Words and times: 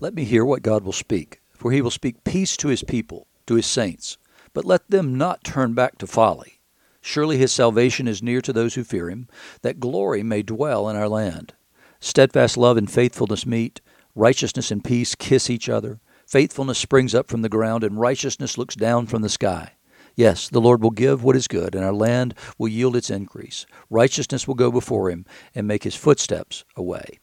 Let 0.00 0.14
me 0.14 0.22
hear 0.22 0.44
what 0.44 0.62
God 0.62 0.84
will 0.84 0.92
speak, 0.92 1.40
for 1.52 1.72
he 1.72 1.82
will 1.82 1.90
speak 1.90 2.22
peace 2.22 2.56
to 2.58 2.68
his 2.68 2.84
people, 2.84 3.26
to 3.48 3.56
his 3.56 3.66
saints. 3.66 4.16
But 4.54 4.64
let 4.64 4.88
them 4.88 5.18
not 5.18 5.42
turn 5.42 5.74
back 5.74 5.98
to 5.98 6.06
folly. 6.06 6.60
Surely 7.00 7.36
his 7.36 7.50
salvation 7.50 8.06
is 8.06 8.22
near 8.22 8.40
to 8.42 8.52
those 8.52 8.74
who 8.76 8.84
fear 8.84 9.10
him, 9.10 9.26
that 9.62 9.80
glory 9.80 10.22
may 10.22 10.42
dwell 10.42 10.88
in 10.88 10.94
our 10.94 11.08
land. 11.08 11.54
Steadfast 11.98 12.56
love 12.56 12.76
and 12.76 12.88
faithfulness 12.88 13.44
meet, 13.44 13.80
righteousness 14.14 14.70
and 14.70 14.84
peace 14.84 15.16
kiss 15.16 15.50
each 15.50 15.68
other. 15.68 15.98
Faithfulness 16.26 16.78
springs 16.78 17.12
up 17.12 17.26
from 17.26 17.42
the 17.42 17.48
ground, 17.48 17.82
and 17.82 17.98
righteousness 17.98 18.56
looks 18.56 18.76
down 18.76 19.06
from 19.06 19.22
the 19.22 19.28
sky. 19.28 19.72
Yes, 20.14 20.48
the 20.48 20.60
Lord 20.60 20.80
will 20.80 20.90
give 20.90 21.24
what 21.24 21.34
is 21.34 21.48
good, 21.48 21.74
and 21.74 21.84
our 21.84 21.92
land 21.92 22.34
will 22.56 22.68
yield 22.68 22.94
its 22.94 23.10
increase. 23.10 23.66
Righteousness 23.90 24.46
will 24.46 24.54
go 24.54 24.70
before 24.70 25.10
him 25.10 25.26
and 25.56 25.66
make 25.66 25.82
his 25.82 25.96
footsteps 25.96 26.64
a 26.76 26.82
way. 26.82 27.18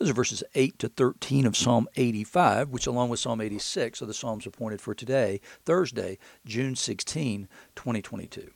Those 0.00 0.08
are 0.08 0.14
verses 0.14 0.42
8 0.54 0.78
to 0.78 0.88
13 0.88 1.44
of 1.44 1.54
Psalm 1.54 1.86
85, 1.94 2.70
which, 2.70 2.86
along 2.86 3.10
with 3.10 3.20
Psalm 3.20 3.38
86, 3.38 4.00
are 4.00 4.06
the 4.06 4.14
Psalms 4.14 4.46
appointed 4.46 4.80
for 4.80 4.94
today, 4.94 5.42
Thursday, 5.66 6.16
June 6.46 6.74
16, 6.74 7.46
2022. 7.76 8.50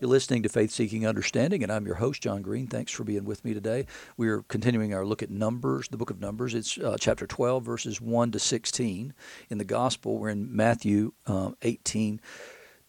You're 0.00 0.10
listening 0.10 0.42
to 0.42 0.48
Faith 0.48 0.72
Seeking 0.72 1.06
Understanding, 1.06 1.62
and 1.62 1.70
I'm 1.70 1.86
your 1.86 1.94
host, 1.94 2.20
John 2.20 2.42
Green. 2.42 2.66
Thanks 2.66 2.90
for 2.90 3.04
being 3.04 3.24
with 3.24 3.44
me 3.44 3.54
today. 3.54 3.86
We're 4.16 4.42
continuing 4.42 4.92
our 4.92 5.06
look 5.06 5.22
at 5.22 5.30
Numbers, 5.30 5.86
the 5.86 5.96
book 5.96 6.10
of 6.10 6.18
Numbers. 6.18 6.52
It's 6.52 6.76
uh, 6.78 6.96
chapter 6.98 7.28
12, 7.28 7.64
verses 7.64 8.00
1 8.00 8.32
to 8.32 8.40
16. 8.40 9.14
In 9.50 9.58
the 9.58 9.64
Gospel, 9.64 10.18
we're 10.18 10.30
in 10.30 10.56
Matthew 10.56 11.12
um, 11.28 11.54
18, 11.62 12.20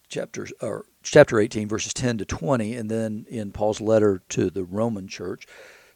chapters, 0.10 0.52
or 0.62 0.86
chapter 1.04 1.40
18, 1.40 1.68
verses 1.68 1.94
10 1.94 2.18
to 2.18 2.26
20, 2.26 2.74
and 2.74 2.90
then 2.90 3.28
in 3.30 3.52
Paul's 3.52 3.80
letter 3.80 4.24
to 4.30 4.50
the 4.50 4.64
Roman 4.64 5.08
church, 5.08 5.46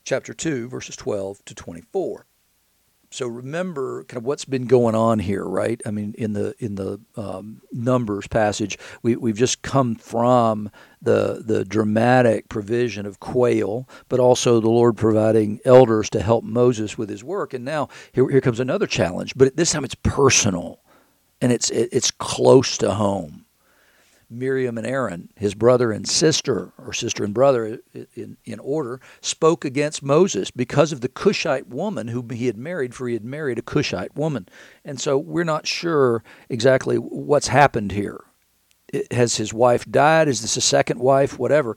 chapter 0.06 0.34
2, 0.34 0.70
verses 0.70 0.96
12 0.96 1.44
to 1.46 1.54
24 1.54 2.26
so 3.16 3.28
remember 3.28 4.04
kind 4.04 4.18
of 4.18 4.26
what's 4.26 4.44
been 4.44 4.68
going 4.68 4.94
on 4.94 5.20
here, 5.20 5.46
right? 5.46 5.82
I 5.86 5.92
mean, 5.92 6.14
in 6.18 6.34
the 6.34 6.54
in 6.60 6.76
the 6.76 7.00
um, 7.16 7.62
numbers 7.72 8.28
passage, 8.28 8.78
we 9.04 9.16
we've 9.16 9.38
just 9.38 9.62
come 9.62 9.96
from 9.96 10.70
the 11.02 11.42
the 11.46 11.64
dramatic 11.64 12.50
provision 12.50 13.06
of 13.06 13.22
quail, 13.22 13.88
but 14.10 14.20
also 14.20 14.60
the 14.60 14.70
Lord 14.70 14.98
providing 14.98 15.62
elders 15.64 16.10
to 16.12 16.22
help 16.22 16.44
Moses 16.44 16.98
with 16.98 17.10
his 17.10 17.24
work, 17.24 17.54
and 17.54 17.64
now 17.64 17.88
here 18.12 18.30
here 18.30 18.42
comes 18.42 18.60
another 18.60 18.88
challenge, 18.88 19.34
but 19.36 19.56
this 19.56 19.72
time 19.72 19.86
it's 19.86 19.96
personal, 19.96 20.82
and 21.40 21.54
it's 21.54 21.70
it, 21.70 21.90
it's 21.94 22.12
close 22.12 22.78
to 22.80 22.94
home. 22.94 23.45
Miriam 24.30 24.78
and 24.78 24.88
Aaron, 24.88 25.30
his 25.36 25.54
brother 25.54 25.92
and 25.92 26.08
sister, 26.08 26.74
or 26.78 26.94
sister 26.94 27.24
and 27.24 27.34
brother 27.34 27.80
in, 28.16 28.38
in 28.46 28.60
order, 28.60 29.00
spoke 29.22 29.66
against 29.66 30.04
Moses 30.04 30.52
because 30.52 30.92
of 30.92 31.02
the 31.02 31.10
Cushite 31.10 31.68
woman 31.68 32.08
who 32.10 32.26
he 32.32 32.48
had 32.48 32.58
married, 32.58 32.96
for 32.96 33.08
he 33.08 33.14
had 33.14 33.26
married 33.26 33.60
a 33.60 33.62
Cushite 33.62 34.16
woman. 34.16 34.48
And 34.84 35.00
so 35.00 35.18
we're 35.18 35.44
not 35.44 35.68
sure 35.68 36.24
exactly 36.50 36.98
what's 36.98 37.48
happened 37.48 37.92
here. 37.92 38.24
Has 39.12 39.36
his 39.36 39.54
wife 39.54 39.90
died? 39.90 40.28
Is 40.28 40.42
this 40.42 40.58
a 40.58 40.62
second 40.62 41.00
wife? 41.00 41.38
Whatever. 41.38 41.76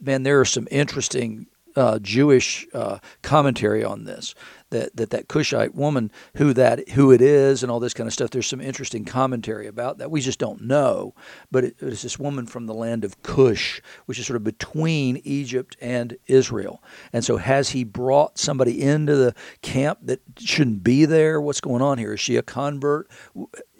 Man, 0.00 0.22
there 0.22 0.40
are 0.40 0.44
some 0.44 0.68
interesting 0.70 1.46
uh, 1.78 1.98
Jewish 2.00 2.66
uh, 2.74 2.98
commentary 3.22 3.84
on 3.84 4.02
this 4.02 4.34
that, 4.70 4.96
that 4.96 5.10
that 5.10 5.28
Cushite 5.28 5.74
woman, 5.74 6.10
who 6.36 6.52
that 6.52 6.90
who 6.90 7.12
it 7.12 7.22
is, 7.22 7.62
and 7.62 7.70
all 7.70 7.80
this 7.80 7.94
kind 7.94 8.06
of 8.06 8.12
stuff. 8.12 8.30
There's 8.30 8.48
some 8.48 8.60
interesting 8.60 9.04
commentary 9.04 9.66
about 9.66 9.98
that. 9.98 10.10
We 10.10 10.20
just 10.20 10.40
don't 10.40 10.62
know, 10.62 11.14
but 11.50 11.64
it, 11.64 11.76
it's 11.80 12.02
this 12.02 12.18
woman 12.18 12.46
from 12.46 12.66
the 12.66 12.74
land 12.74 13.04
of 13.04 13.22
Cush, 13.22 13.80
which 14.06 14.18
is 14.18 14.26
sort 14.26 14.36
of 14.36 14.44
between 14.44 15.18
Egypt 15.18 15.76
and 15.80 16.16
Israel. 16.26 16.82
And 17.12 17.24
so, 17.24 17.36
has 17.36 17.70
he 17.70 17.84
brought 17.84 18.38
somebody 18.38 18.82
into 18.82 19.14
the 19.14 19.34
camp 19.62 20.00
that 20.02 20.20
shouldn't 20.36 20.82
be 20.82 21.04
there? 21.04 21.40
What's 21.40 21.60
going 21.60 21.82
on 21.82 21.98
here? 21.98 22.14
Is 22.14 22.20
she 22.20 22.36
a 22.36 22.42
convert? 22.42 23.08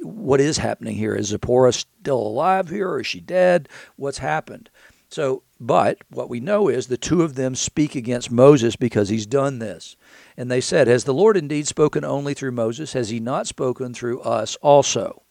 What 0.00 0.40
is 0.40 0.58
happening 0.58 0.94
here? 0.94 1.16
Is 1.16 1.26
Zipporah 1.26 1.72
still 1.72 2.22
alive 2.22 2.68
here, 2.68 2.88
or 2.88 3.00
is 3.00 3.08
she 3.08 3.20
dead? 3.20 3.68
What's 3.96 4.18
happened? 4.18 4.70
So, 5.10 5.42
but 5.60 5.98
what 6.10 6.28
we 6.28 6.40
know 6.40 6.68
is 6.68 6.86
the 6.86 6.96
two 6.96 7.22
of 7.22 7.34
them 7.34 7.54
speak 7.54 7.94
against 7.94 8.30
Moses 8.30 8.76
because 8.76 9.08
he's 9.08 9.26
done 9.26 9.58
this. 9.58 9.96
And 10.36 10.50
they 10.50 10.60
said, 10.60 10.86
Has 10.86 11.04
the 11.04 11.14
Lord 11.14 11.36
indeed 11.36 11.66
spoken 11.66 12.04
only 12.04 12.34
through 12.34 12.52
Moses? 12.52 12.92
Has 12.92 13.10
he 13.10 13.18
not 13.18 13.46
spoken 13.46 13.92
through 13.92 14.20
us 14.20 14.56
also? 14.56 15.22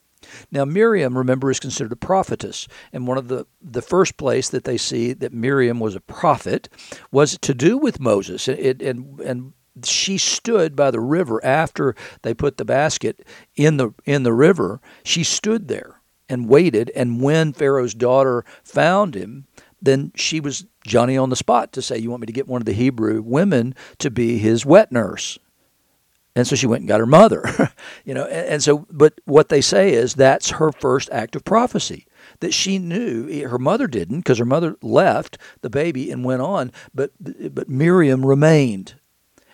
Now, 0.52 0.66
Miriam, 0.66 1.18
remember, 1.18 1.50
is 1.50 1.60
considered 1.60 1.92
a 1.92 1.98
prophetess. 1.98 2.68
And 2.92 3.08
one 3.08 3.18
of 3.18 3.28
the, 3.28 3.46
the 3.62 3.82
first 3.82 4.18
place 4.18 4.50
that 4.50 4.64
they 4.64 4.78
see 4.78 5.14
that 5.14 5.34
Miriam 5.34 5.80
was 5.80 5.96
a 5.96 6.02
prophet 6.02 6.70
was 7.12 7.38
to 7.40 7.54
do 7.54 7.78
with 7.78 8.00
Moses. 8.00 8.48
It, 8.48 8.82
and, 8.82 9.20
and 9.22 9.54
she 9.84 10.18
stood 10.18 10.76
by 10.76 10.92
the 10.92 11.00
river 11.00 11.44
after 11.46 11.96
they 12.24 12.34
put 12.34 12.58
the 12.58 12.66
basket 12.66 13.26
in 13.56 13.78
the, 13.78 13.94
in 14.06 14.24
the 14.24 14.34
river. 14.34 14.82
She 15.04 15.24
stood 15.24 15.68
there 15.68 16.02
and 16.30 16.50
waited. 16.50 16.92
And 16.96 17.22
when 17.22 17.54
Pharaoh's 17.54 17.94
daughter 17.94 18.44
found 18.64 19.16
him, 19.16 19.46
then 19.82 20.12
she 20.16 20.40
was 20.40 20.66
Johnny 20.86 21.18
on 21.18 21.30
the 21.30 21.36
spot 21.36 21.74
to 21.74 21.82
say, 21.82 21.98
You 21.98 22.10
want 22.10 22.22
me 22.22 22.28
to 22.28 22.34
get 22.34 22.48
one 22.48 22.62
of 22.62 22.66
the 22.66 22.74
Hebrew 22.74 23.22
women 23.22 23.76
to 24.00 24.10
be 24.10 24.38
his 24.38 24.66
wet 24.66 24.92
nurse? 24.92 25.40
And 26.38 26.48
so 26.48 26.56
she 26.56 26.68
went 26.68 26.82
and 26.82 26.88
got 26.88 27.00
her 27.00 27.08
mother. 27.08 27.44
you 28.06 28.14
know, 28.14 28.26
and, 28.26 28.48
and, 28.48 28.64
so, 28.64 28.86
but 28.92 29.20
what 29.26 29.50
they 29.50 29.60
say 29.60 29.94
is 29.94 30.14
that's 30.14 30.52
her 30.52 30.72
first 30.72 31.10
act 31.12 31.36
of 31.36 31.44
prophecy. 31.44 32.06
That 32.42 32.54
she 32.54 32.78
knew 32.78 33.48
her 33.48 33.58
mother 33.58 33.88
didn't 33.88 34.20
because 34.20 34.38
her 34.38 34.46
mother 34.46 34.76
left 34.84 35.40
the 35.62 35.70
baby 35.70 36.12
and 36.12 36.24
went 36.24 36.42
on, 36.44 36.72
but 36.94 37.12
but 37.20 37.70
Miriam 37.70 38.24
remained, 38.24 38.96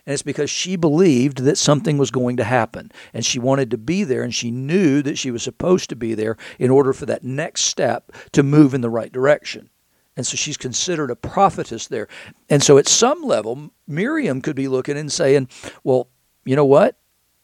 and 0.05 0.13
it's 0.13 0.23
because 0.23 0.49
she 0.49 0.75
believed 0.75 1.39
that 1.39 1.57
something 1.57 1.97
was 1.97 2.11
going 2.11 2.35
to 2.37 2.43
happen, 2.43 2.91
and 3.13 3.25
she 3.25 3.39
wanted 3.39 3.71
to 3.71 3.77
be 3.77 4.03
there, 4.03 4.23
and 4.23 4.35
she 4.35 4.51
knew 4.51 5.01
that 5.03 5.17
she 5.17 5.31
was 5.31 5.43
supposed 5.43 5.89
to 5.91 5.95
be 5.95 6.13
there 6.13 6.35
in 6.59 6.71
order 6.71 6.91
for 6.91 7.05
that 7.05 7.23
next 7.23 7.61
step 7.61 8.11
to 8.33 8.43
move 8.43 8.73
in 8.73 8.81
the 8.81 8.89
right 8.89 9.11
direction. 9.13 9.69
And 10.15 10.27
so 10.27 10.35
she's 10.35 10.57
considered 10.57 11.09
a 11.09 11.15
prophetess 11.15 11.87
there. 11.87 12.07
And 12.49 12.61
so 12.61 12.77
at 12.77 12.87
some 12.87 13.23
level, 13.23 13.71
Miriam 13.87 14.41
could 14.41 14.55
be 14.55 14.67
looking 14.67 14.97
and 14.97 15.11
saying, 15.11 15.49
well, 15.83 16.07
you 16.45 16.55
know 16.55 16.65
what? 16.65 16.97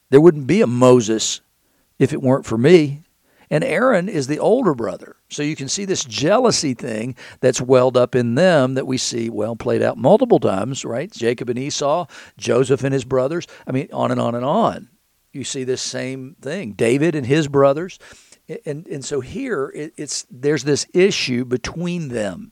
There 0.10 0.22
wouldn't 0.22 0.48
be 0.48 0.62
a 0.62 0.68
Moses 0.68 1.42
if 1.98 2.14
it 2.14 2.22
weren't 2.22 2.46
for 2.46 2.58
me. 2.58 3.04
And 3.52 3.64
Aaron 3.64 4.08
is 4.08 4.28
the 4.28 4.38
older 4.38 4.76
brother. 4.76 5.16
So 5.30 5.42
you 5.42 5.56
can 5.56 5.68
see 5.68 5.86
this 5.86 6.06
jealousy 6.06 6.76
thing 6.76 7.16
that's 7.40 7.60
welled 7.60 7.98
up 7.98 8.14
in 8.14 8.36
them 8.36 8.76
that 8.76 8.86
we 8.86 8.98
see, 8.98 9.30
well, 9.30 9.56
played 9.56 9.82
out 9.82 9.98
multiple 9.98 10.40
times, 10.40 10.86
right? 10.86 11.12
Jacob 11.12 11.50
and 11.50 11.58
Esau, 11.58 12.06
Joseph 12.38 12.84
and 12.84 12.94
his 12.94 13.06
brothers. 13.06 13.48
I 13.66 13.72
mean, 13.72 13.90
on 13.92 14.12
and 14.12 14.22
on 14.22 14.36
and 14.36 14.46
on. 14.46 14.90
You 15.34 15.44
see 15.44 15.64
this 15.64 15.82
same 15.82 16.36
thing. 16.42 16.74
David 16.74 17.16
and 17.16 17.26
his 17.26 17.48
brothers. 17.48 17.98
And, 18.66 18.88
and 18.88 19.06
so 19.06 19.20
here 19.20 19.72
it, 19.76 19.94
it's 19.98 20.26
there's 20.30 20.64
this 20.64 20.88
issue 20.94 21.46
between 21.46 22.10
them 22.10 22.52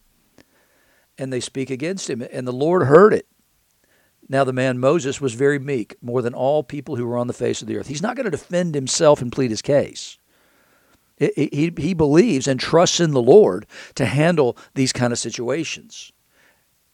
and 1.18 1.32
they 1.32 1.40
speak 1.40 1.70
against 1.70 2.10
him. 2.10 2.22
And 2.32 2.48
the 2.48 2.54
Lord 2.54 2.84
heard 2.84 3.14
it. 3.14 3.28
Now, 4.30 4.44
the 4.44 4.54
man 4.54 4.80
Moses 4.80 5.22
was 5.22 5.34
very 5.34 5.58
meek, 5.58 5.96
more 6.02 6.22
than 6.22 6.34
all 6.34 6.62
people 6.64 6.98
who 6.98 7.08
were 7.08 7.18
on 7.18 7.28
the 7.28 7.34
face 7.34 7.62
of 7.62 7.68
the 7.68 7.78
earth. 7.78 7.88
He's 7.88 8.02
not 8.02 8.16
going 8.16 8.26
to 8.26 8.32
defend 8.32 8.76
himself 8.76 9.22
and 9.22 9.32
plead 9.32 9.52
his 9.52 9.62
case. 9.62 10.18
He, 11.18 11.72
he 11.76 11.94
believes 11.94 12.48
and 12.48 12.60
trusts 12.60 13.00
in 13.00 13.12
the 13.12 13.22
Lord 13.22 13.66
to 13.96 14.06
handle 14.06 14.58
these 14.76 14.94
kind 14.94 15.12
of 15.12 15.18
situations. 15.18 16.12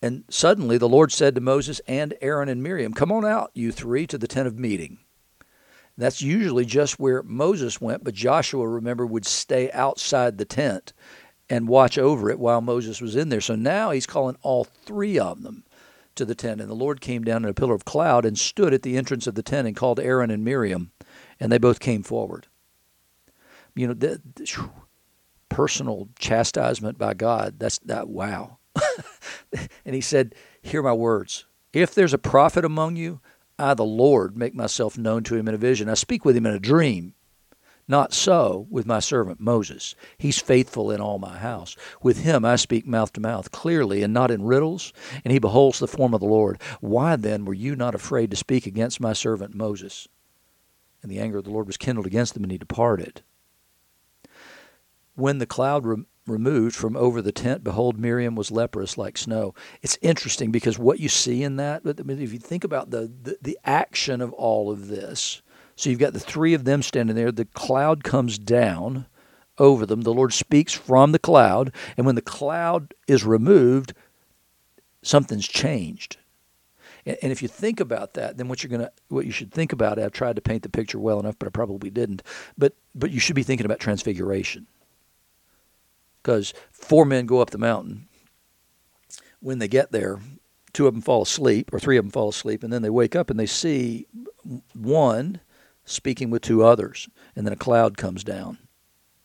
And 0.01 0.23
suddenly 0.29 0.77
the 0.77 0.87
Lord 0.87 1.11
said 1.11 1.35
to 1.35 1.41
Moses 1.41 1.81
and 1.87 2.13
Aaron 2.21 2.49
and 2.49 2.61
Miriam, 2.61 2.93
Come 2.93 3.11
on 3.11 3.25
out, 3.25 3.51
you 3.53 3.71
three, 3.71 4.05
to 4.07 4.17
the 4.17 4.27
tent 4.27 4.47
of 4.47 4.59
meeting. 4.59 4.99
That's 5.97 6.21
usually 6.21 6.65
just 6.65 6.99
where 6.99 7.21
Moses 7.23 7.79
went, 7.79 8.03
but 8.03 8.13
Joshua, 8.13 8.67
remember, 8.67 9.05
would 9.05 9.25
stay 9.25 9.71
outside 9.71 10.37
the 10.37 10.45
tent 10.45 10.93
and 11.49 11.67
watch 11.67 11.97
over 11.97 12.29
it 12.29 12.39
while 12.39 12.61
Moses 12.61 13.01
was 13.01 13.15
in 13.15 13.29
there. 13.29 13.41
So 13.41 13.55
now 13.55 13.91
he's 13.91 14.05
calling 14.05 14.37
all 14.41 14.63
three 14.63 15.19
of 15.19 15.43
them 15.43 15.63
to 16.15 16.25
the 16.25 16.35
tent. 16.35 16.61
And 16.61 16.69
the 16.69 16.75
Lord 16.75 17.01
came 17.01 17.23
down 17.23 17.43
in 17.43 17.49
a 17.49 17.53
pillar 17.53 17.75
of 17.75 17.85
cloud 17.85 18.25
and 18.25 18.37
stood 18.37 18.73
at 18.73 18.83
the 18.83 18.97
entrance 18.97 19.27
of 19.27 19.35
the 19.35 19.43
tent 19.43 19.67
and 19.67 19.75
called 19.75 19.99
Aaron 19.99 20.31
and 20.31 20.43
Miriam, 20.43 20.91
and 21.39 21.51
they 21.51 21.57
both 21.57 21.79
came 21.79 22.03
forward. 22.03 22.47
You 23.75 23.87
know, 23.87 23.93
the, 23.93 24.21
the 24.35 24.69
personal 25.49 26.09
chastisement 26.19 26.97
by 26.97 27.13
God, 27.13 27.55
that's 27.57 27.79
that, 27.79 28.07
wow. 28.07 28.59
and 29.85 29.95
he 29.95 30.01
said, 30.01 30.35
Hear 30.61 30.83
my 30.83 30.93
words. 30.93 31.45
If 31.73 31.95
there's 31.95 32.13
a 32.13 32.19
prophet 32.19 32.63
among 32.63 32.95
you, 32.95 33.19
I, 33.57 33.73
the 33.73 33.83
Lord, 33.83 34.37
make 34.37 34.53
myself 34.53 34.97
known 34.97 35.23
to 35.23 35.35
him 35.35 35.47
in 35.47 35.55
a 35.55 35.57
vision. 35.59 35.89
I 35.89 35.95
speak 35.95 36.23
with 36.23 36.37
him 36.37 36.45
in 36.45 36.53
a 36.53 36.59
dream. 36.59 37.15
Not 37.87 38.13
so 38.13 38.65
with 38.69 38.85
my 38.85 38.99
servant 38.99 39.39
Moses. 39.41 39.95
He's 40.17 40.39
faithful 40.39 40.89
in 40.89 41.01
all 41.01 41.19
my 41.19 41.37
house. 41.37 41.75
With 42.01 42.19
him 42.19 42.45
I 42.45 42.55
speak 42.55 42.87
mouth 42.87 43.11
to 43.13 43.19
mouth, 43.19 43.51
clearly 43.51 44.03
and 44.03 44.13
not 44.13 44.31
in 44.31 44.43
riddles, 44.43 44.93
and 45.25 45.31
he 45.31 45.39
beholds 45.39 45.79
the 45.79 45.87
form 45.87 46.13
of 46.13 46.21
the 46.21 46.25
Lord. 46.25 46.61
Why 46.79 47.15
then 47.17 47.43
were 47.43 47.53
you 47.53 47.75
not 47.75 47.95
afraid 47.95 48.31
to 48.31 48.37
speak 48.37 48.65
against 48.65 49.01
my 49.01 49.13
servant 49.13 49.53
Moses? 49.53 50.07
And 51.01 51.11
the 51.11 51.19
anger 51.19 51.39
of 51.39 51.43
the 51.43 51.51
Lord 51.51 51.67
was 51.67 51.75
kindled 51.75 52.07
against 52.07 52.33
them, 52.33 52.43
and 52.43 52.51
he 52.51 52.57
departed. 52.57 53.21
When 55.15 55.39
the 55.39 55.45
cloud 55.45 55.85
re- 55.85 56.05
removed 56.25 56.75
from 56.75 56.95
over 56.95 57.21
the 57.21 57.33
tent, 57.33 57.65
behold, 57.65 57.99
Miriam 57.99 58.35
was 58.35 58.49
leprous 58.49 58.97
like 58.97 59.17
snow. 59.17 59.53
It's 59.81 59.97
interesting 60.01 60.51
because 60.51 60.79
what 60.79 61.01
you 61.01 61.09
see 61.09 61.43
in 61.43 61.57
that, 61.57 61.81
if 61.85 62.31
you 62.33 62.39
think 62.39 62.63
about 62.63 62.91
the, 62.91 63.11
the, 63.21 63.37
the 63.41 63.59
action 63.65 64.21
of 64.21 64.31
all 64.31 64.71
of 64.71 64.87
this, 64.87 65.41
So 65.75 65.89
you've 65.89 65.99
got 65.99 66.13
the 66.13 66.19
three 66.19 66.53
of 66.53 66.65
them 66.65 66.81
standing 66.81 67.15
there. 67.15 67.31
The 67.31 67.45
cloud 67.45 68.03
comes 68.03 68.37
down 68.37 69.07
over 69.57 69.85
them. 69.85 70.01
The 70.01 70.13
Lord 70.13 70.33
speaks 70.33 70.73
from 70.73 71.11
the 71.11 71.19
cloud. 71.19 71.73
And 71.97 72.05
when 72.05 72.15
the 72.15 72.21
cloud 72.21 72.93
is 73.07 73.25
removed, 73.25 73.93
something's 75.01 75.47
changed. 75.47 76.17
And 77.05 77.33
if 77.33 77.41
you 77.41 77.49
think 77.49 77.81
about 77.81 78.13
that, 78.13 78.37
then 78.37 78.47
what 78.47 78.63
you're 78.63 78.69
gonna, 78.69 78.91
what 79.09 79.25
you 79.25 79.31
should 79.31 79.51
think 79.51 79.73
about. 79.73 79.99
I've 79.99 80.13
tried 80.13 80.37
to 80.37 80.41
paint 80.41 80.63
the 80.63 80.69
picture 80.69 80.99
well 80.99 81.19
enough, 81.19 81.37
but 81.37 81.47
I 81.47 81.49
probably 81.49 81.89
didn't. 81.89 82.23
But 82.57 82.75
but 82.95 83.11
you 83.11 83.19
should 83.19 83.35
be 83.35 83.43
thinking 83.43 83.65
about 83.65 83.79
transfiguration, 83.79 84.67
because 86.21 86.53
four 86.71 87.03
men 87.03 87.25
go 87.25 87.41
up 87.41 87.49
the 87.49 87.57
mountain. 87.57 88.07
When 89.41 89.59
they 89.59 89.67
get 89.67 89.91
there, 89.91 90.21
two 90.71 90.87
of 90.87 90.93
them 90.93 91.01
fall 91.01 91.23
asleep, 91.23 91.73
or 91.73 91.79
three 91.79 91.97
of 91.97 92.05
them 92.05 92.11
fall 92.11 92.29
asleep, 92.29 92.63
and 92.63 92.71
then 92.71 92.83
they 92.83 92.89
wake 92.89 93.17
up 93.17 93.29
and 93.29 93.37
they 93.37 93.47
see 93.47 94.07
one 94.73 95.41
speaking 95.85 96.29
with 96.29 96.41
two 96.41 96.63
others, 96.63 97.09
and 97.35 97.45
then 97.45 97.53
a 97.53 97.57
cloud 97.57 97.97
comes 97.97 98.23
down, 98.23 98.57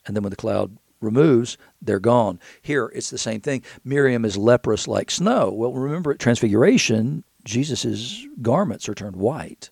and 0.06 0.16
then 0.16 0.22
when 0.22 0.30
the 0.30 0.36
cloud 0.36 0.76
removes, 1.00 1.56
they're 1.80 2.00
gone. 2.00 2.40
Here, 2.62 2.90
it's 2.94 3.10
the 3.10 3.18
same 3.18 3.40
thing. 3.40 3.62
Miriam 3.84 4.24
is 4.24 4.36
leprous 4.36 4.88
like 4.88 5.10
snow. 5.10 5.50
Well, 5.50 5.72
remember 5.72 6.12
at 6.12 6.18
Transfiguration, 6.18 7.24
Jesus' 7.44 8.26
garments 8.42 8.88
are 8.88 8.94
turned 8.94 9.16
white, 9.16 9.70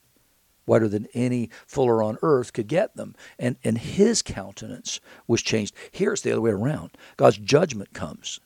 whiter 0.64 0.88
than 0.88 1.08
any 1.14 1.50
fuller 1.66 2.02
on 2.02 2.18
earth 2.22 2.52
could 2.52 2.68
get 2.68 2.96
them. 2.96 3.14
And, 3.38 3.56
and 3.64 3.78
his 3.78 4.22
countenance 4.22 5.00
was 5.26 5.42
changed. 5.42 5.74
Here 5.90 6.12
it's 6.12 6.22
the 6.22 6.32
other 6.32 6.40
way 6.40 6.52
around. 6.52 6.92
God's 7.16 7.38
judgment 7.38 7.92
comes. 7.92 8.40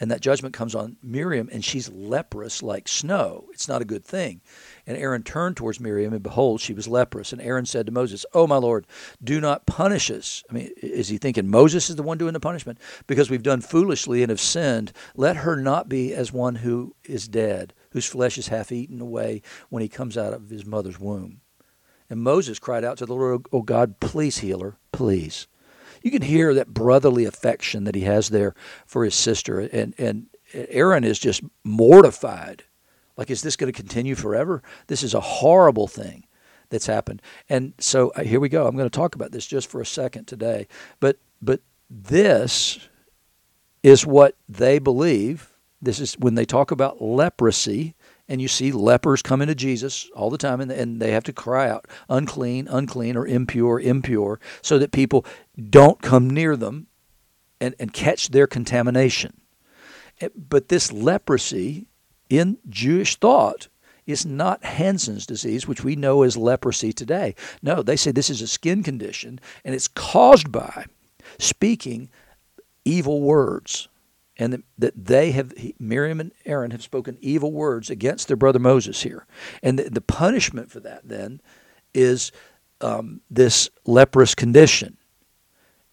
And 0.00 0.10
that 0.10 0.20
judgment 0.20 0.52
comes 0.52 0.74
on 0.74 0.96
Miriam, 1.00 1.48
and 1.52 1.64
she's 1.64 1.88
leprous 1.88 2.60
like 2.60 2.88
snow. 2.88 3.44
It's 3.52 3.68
not 3.68 3.82
a 3.82 3.84
good 3.84 4.04
thing. 4.04 4.40
And 4.86 4.96
Aaron 4.96 5.22
turned 5.22 5.56
towards 5.56 5.78
Miriam, 5.78 6.12
and 6.12 6.22
behold, 6.22 6.60
she 6.60 6.74
was 6.74 6.88
leprous. 6.88 7.32
And 7.32 7.40
Aaron 7.40 7.66
said 7.66 7.86
to 7.86 7.92
Moses, 7.92 8.26
Oh, 8.34 8.46
my 8.46 8.56
Lord, 8.56 8.86
do 9.22 9.40
not 9.40 9.66
punish 9.66 10.10
us. 10.10 10.42
I 10.50 10.54
mean, 10.54 10.70
is 10.82 11.08
he 11.08 11.18
thinking 11.18 11.48
Moses 11.48 11.88
is 11.88 11.96
the 11.96 12.02
one 12.02 12.18
doing 12.18 12.32
the 12.32 12.40
punishment? 12.40 12.78
Because 13.06 13.30
we've 13.30 13.42
done 13.42 13.60
foolishly 13.60 14.22
and 14.22 14.30
have 14.30 14.40
sinned. 14.40 14.92
Let 15.14 15.36
her 15.36 15.54
not 15.56 15.88
be 15.88 16.12
as 16.12 16.32
one 16.32 16.56
who 16.56 16.96
is 17.04 17.28
dead, 17.28 17.74
whose 17.90 18.06
flesh 18.06 18.38
is 18.38 18.48
half 18.48 18.72
eaten 18.72 19.00
away 19.00 19.42
when 19.68 19.82
he 19.82 19.88
comes 19.88 20.18
out 20.18 20.32
of 20.32 20.50
his 20.50 20.66
mother's 20.66 20.98
womb. 20.98 21.40
And 22.10 22.20
Moses 22.20 22.58
cried 22.58 22.84
out 22.84 22.98
to 22.98 23.06
the 23.06 23.14
Lord, 23.14 23.46
Oh 23.52 23.62
God, 23.62 24.00
please 24.00 24.38
heal 24.38 24.60
her, 24.60 24.76
please. 24.90 25.46
You 26.02 26.10
can 26.10 26.22
hear 26.22 26.52
that 26.54 26.74
brotherly 26.74 27.24
affection 27.24 27.84
that 27.84 27.94
he 27.94 28.02
has 28.02 28.30
there 28.30 28.54
for 28.84 29.04
his 29.04 29.14
sister. 29.14 29.60
And, 29.60 29.94
and 29.96 30.26
Aaron 30.52 31.04
is 31.04 31.20
just 31.20 31.42
mortified 31.62 32.64
like, 33.22 33.30
is 33.30 33.42
this 33.42 33.54
going 33.54 33.72
to 33.72 33.76
continue 33.76 34.16
forever? 34.16 34.64
This 34.88 35.04
is 35.04 35.14
a 35.14 35.20
horrible 35.20 35.86
thing 35.86 36.26
that's 36.70 36.86
happened. 36.86 37.22
And 37.48 37.72
so 37.78 38.10
uh, 38.16 38.24
here 38.24 38.40
we 38.40 38.48
go. 38.48 38.66
I'm 38.66 38.74
going 38.74 38.90
to 38.90 38.98
talk 38.98 39.14
about 39.14 39.30
this 39.30 39.46
just 39.46 39.70
for 39.70 39.80
a 39.80 39.86
second 39.86 40.26
today. 40.26 40.66
But 40.98 41.18
but 41.40 41.60
this 41.88 42.80
is 43.84 44.04
what 44.04 44.36
they 44.48 44.80
believe. 44.80 45.50
This 45.80 46.00
is 46.00 46.14
when 46.14 46.34
they 46.34 46.44
talk 46.44 46.72
about 46.72 47.00
leprosy, 47.00 47.94
and 48.28 48.42
you 48.42 48.48
see 48.48 48.72
lepers 48.72 49.22
coming 49.22 49.46
to 49.46 49.54
Jesus 49.54 50.10
all 50.16 50.30
the 50.30 50.38
time, 50.38 50.60
and, 50.60 50.72
and 50.72 51.00
they 51.00 51.12
have 51.12 51.24
to 51.24 51.32
cry 51.32 51.68
out, 51.68 51.86
unclean, 52.08 52.66
unclean, 52.68 53.16
or 53.16 53.26
impure, 53.26 53.78
impure, 53.78 54.40
so 54.62 54.78
that 54.78 54.90
people 54.90 55.24
don't 55.70 56.02
come 56.02 56.28
near 56.28 56.56
them 56.56 56.88
and, 57.60 57.74
and 57.78 57.92
catch 57.92 58.30
their 58.30 58.48
contamination. 58.48 59.40
But 60.36 60.68
this 60.68 60.92
leprosy 60.92 61.88
in 62.32 62.56
Jewish 62.70 63.16
thought 63.16 63.68
is 64.06 64.24
not 64.24 64.64
Hansen's 64.64 65.26
disease, 65.26 65.68
which 65.68 65.84
we 65.84 65.96
know 65.96 66.22
as 66.22 66.34
leprosy 66.34 66.90
today. 66.90 67.34
No, 67.62 67.82
they 67.82 67.94
say 67.94 68.10
this 68.10 68.30
is 68.30 68.40
a 68.40 68.46
skin 68.46 68.82
condition 68.82 69.38
and 69.66 69.74
it's 69.74 69.86
caused 69.86 70.50
by 70.50 70.86
speaking 71.38 72.08
evil 72.86 73.20
words. 73.20 73.88
And 74.38 74.62
that 74.78 74.94
they 74.96 75.32
have, 75.32 75.52
Miriam 75.78 76.18
and 76.18 76.32
Aaron 76.46 76.70
have 76.70 76.82
spoken 76.82 77.18
evil 77.20 77.52
words 77.52 77.90
against 77.90 78.28
their 78.28 78.36
brother 78.36 78.58
Moses 78.58 79.02
here. 79.02 79.26
And 79.62 79.78
the, 79.78 80.00
punishment 80.00 80.70
for 80.70 80.80
that 80.80 81.06
then 81.06 81.42
is 81.92 82.32
um, 82.80 83.20
this 83.30 83.68
leprous 83.84 84.34
condition. 84.34 84.96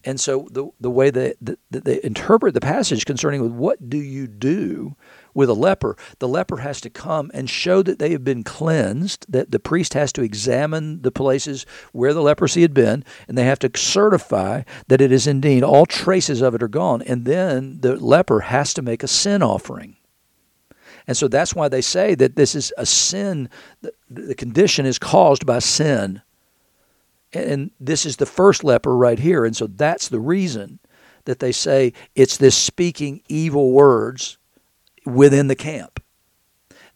And 0.06 0.22
so 0.22 0.48
the, 0.50 0.70
the 0.80 0.90
way 0.90 1.10
that, 1.10 1.36
that, 1.42 1.60
they 1.70 2.00
interpret 2.02 2.54
the 2.54 2.62
passage 2.62 3.06
concerning 3.06 3.58
what 3.58 3.90
do 3.90 3.98
you 3.98 4.26
do 4.26 4.96
with 5.34 5.50
a 5.50 5.54
leper, 5.54 5.96
the 6.20 6.28
leper 6.28 6.58
has 6.58 6.82
to 6.82 6.90
come 6.90 7.32
and 7.34 7.50
show 7.50 7.82
that 7.84 8.00
they 8.00 8.12
have 8.12 8.24
been 8.24 8.44
cleansed, 8.44 9.26
that 9.30 9.52
the 9.52 9.60
priest 9.60 9.94
has 9.94 10.12
to 10.14 10.24
examine 10.24 11.02
the 11.02 11.12
places 11.12 11.66
where 11.92 12.14
the 12.14 12.22
leprosy 12.22 12.62
had 12.62 12.74
been, 12.74 13.04
and 13.28 13.38
they 13.38 13.44
have 13.44 13.60
to 13.60 13.72
certify 13.76 14.64
that 14.88 15.02
it 15.02 15.12
is 15.12 15.28
indeed 15.28 15.64
all 15.64 15.86
traces 15.86 16.42
of 16.42 16.56
it 16.56 16.64
are 16.64 16.68
gone. 16.68 17.02
And 17.04 17.26
then 17.26 17.80
the 17.82 17.96
leper 17.96 18.42
has 18.42 18.74
to 18.76 18.82
make 18.82 19.04
a 19.04 19.08
sin 19.08 19.42
offering. 19.44 19.98
And 21.08 21.18
so 21.18 21.28
that's 21.28 21.56
why 21.56 21.70
they 21.70 21.82
say 21.82 22.16
that 22.16 22.36
this 22.36 22.56
is 22.56 22.74
a 22.78 22.86
sin, 22.86 23.50
the 24.10 24.36
condition 24.36 24.86
is 24.86 25.00
caused 25.00 25.46
by 25.46 25.60
sin. 25.60 26.22
And 27.34 27.72
this 27.80 28.06
is 28.06 28.18
the 28.18 28.26
first 28.26 28.64
leper 28.64 28.96
right 28.96 29.20
here. 29.20 29.46
And 29.46 29.56
so 29.56 29.68
that's 29.68 30.10
the 30.10 30.20
reason 30.20 30.80
that 31.26 31.40
they 31.40 31.52
say 31.52 31.94
it's 32.16 32.38
this 32.38 32.58
speaking 32.58 33.22
evil 33.28 33.72
words 33.72 34.39
within 35.10 35.48
the 35.48 35.56
camp. 35.56 36.04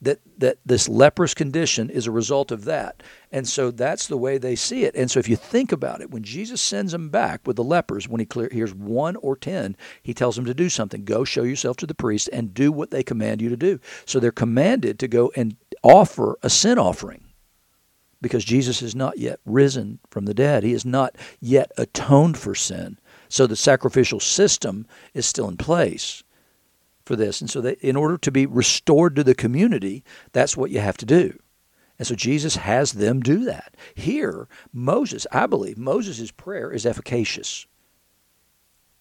That, 0.01 0.19
that 0.39 0.57
this 0.65 0.89
leprous 0.89 1.33
condition 1.33 1.89
is 1.89 2.07
a 2.07 2.11
result 2.11 2.51
of 2.51 2.65
that. 2.65 3.01
And 3.31 3.47
so 3.47 3.71
that's 3.71 4.07
the 4.07 4.17
way 4.17 4.37
they 4.37 4.53
see 4.55 4.83
it. 4.83 4.95
And 4.95 5.09
so 5.09 5.17
if 5.17 5.29
you 5.29 5.37
think 5.37 5.71
about 5.71 6.01
it, 6.01 6.11
when 6.11 6.23
Jesus 6.23 6.59
sends 6.61 6.91
them 6.91 7.07
back 7.07 7.47
with 7.47 7.55
the 7.55 7.63
lepers, 7.63 8.09
when 8.09 8.19
he 8.19 8.25
clear, 8.25 8.49
hears 8.51 8.73
one 8.73 9.15
or 9.15 9.37
ten, 9.37 9.77
he 10.01 10.13
tells 10.13 10.35
them 10.35 10.43
to 10.43 10.53
do 10.53 10.67
something. 10.67 11.05
Go 11.05 11.23
show 11.23 11.43
yourself 11.43 11.77
to 11.77 11.87
the 11.87 11.95
priest 11.95 12.29
and 12.33 12.53
do 12.53 12.69
what 12.69 12.91
they 12.91 13.01
command 13.01 13.41
you 13.41 13.47
to 13.47 13.55
do. 13.55 13.79
So 14.05 14.19
they're 14.19 14.33
commanded 14.33 14.99
to 14.99 15.07
go 15.07 15.31
and 15.37 15.55
offer 15.83 16.37
a 16.43 16.49
sin 16.49 16.77
offering 16.77 17.23
because 18.21 18.43
Jesus 18.43 18.81
is 18.81 18.95
not 18.95 19.19
yet 19.19 19.39
risen 19.45 19.99
from 20.09 20.25
the 20.25 20.33
dead. 20.33 20.63
He 20.63 20.73
has 20.73 20.85
not 20.85 21.15
yet 21.39 21.71
atoned 21.77 22.37
for 22.37 22.55
sin. 22.55 22.97
So 23.29 23.47
the 23.47 23.55
sacrificial 23.55 24.19
system 24.19 24.85
is 25.13 25.25
still 25.25 25.47
in 25.47 25.57
place 25.57 26.22
for 27.05 27.15
this. 27.15 27.41
And 27.41 27.49
so, 27.49 27.61
that 27.61 27.79
in 27.79 27.95
order 27.95 28.17
to 28.17 28.31
be 28.31 28.45
restored 28.45 29.15
to 29.15 29.23
the 29.23 29.35
community, 29.35 30.03
that's 30.31 30.57
what 30.57 30.71
you 30.71 30.79
have 30.79 30.97
to 30.97 31.05
do. 31.05 31.37
And 31.99 32.07
so 32.07 32.15
Jesus 32.15 32.55
has 32.55 32.93
them 32.93 33.21
do 33.21 33.45
that. 33.45 33.75
Here, 33.93 34.47
Moses, 34.71 35.27
I 35.31 35.45
believe 35.45 35.77
Moses' 35.77 36.31
prayer 36.31 36.71
is 36.71 36.85
efficacious. 36.85 37.67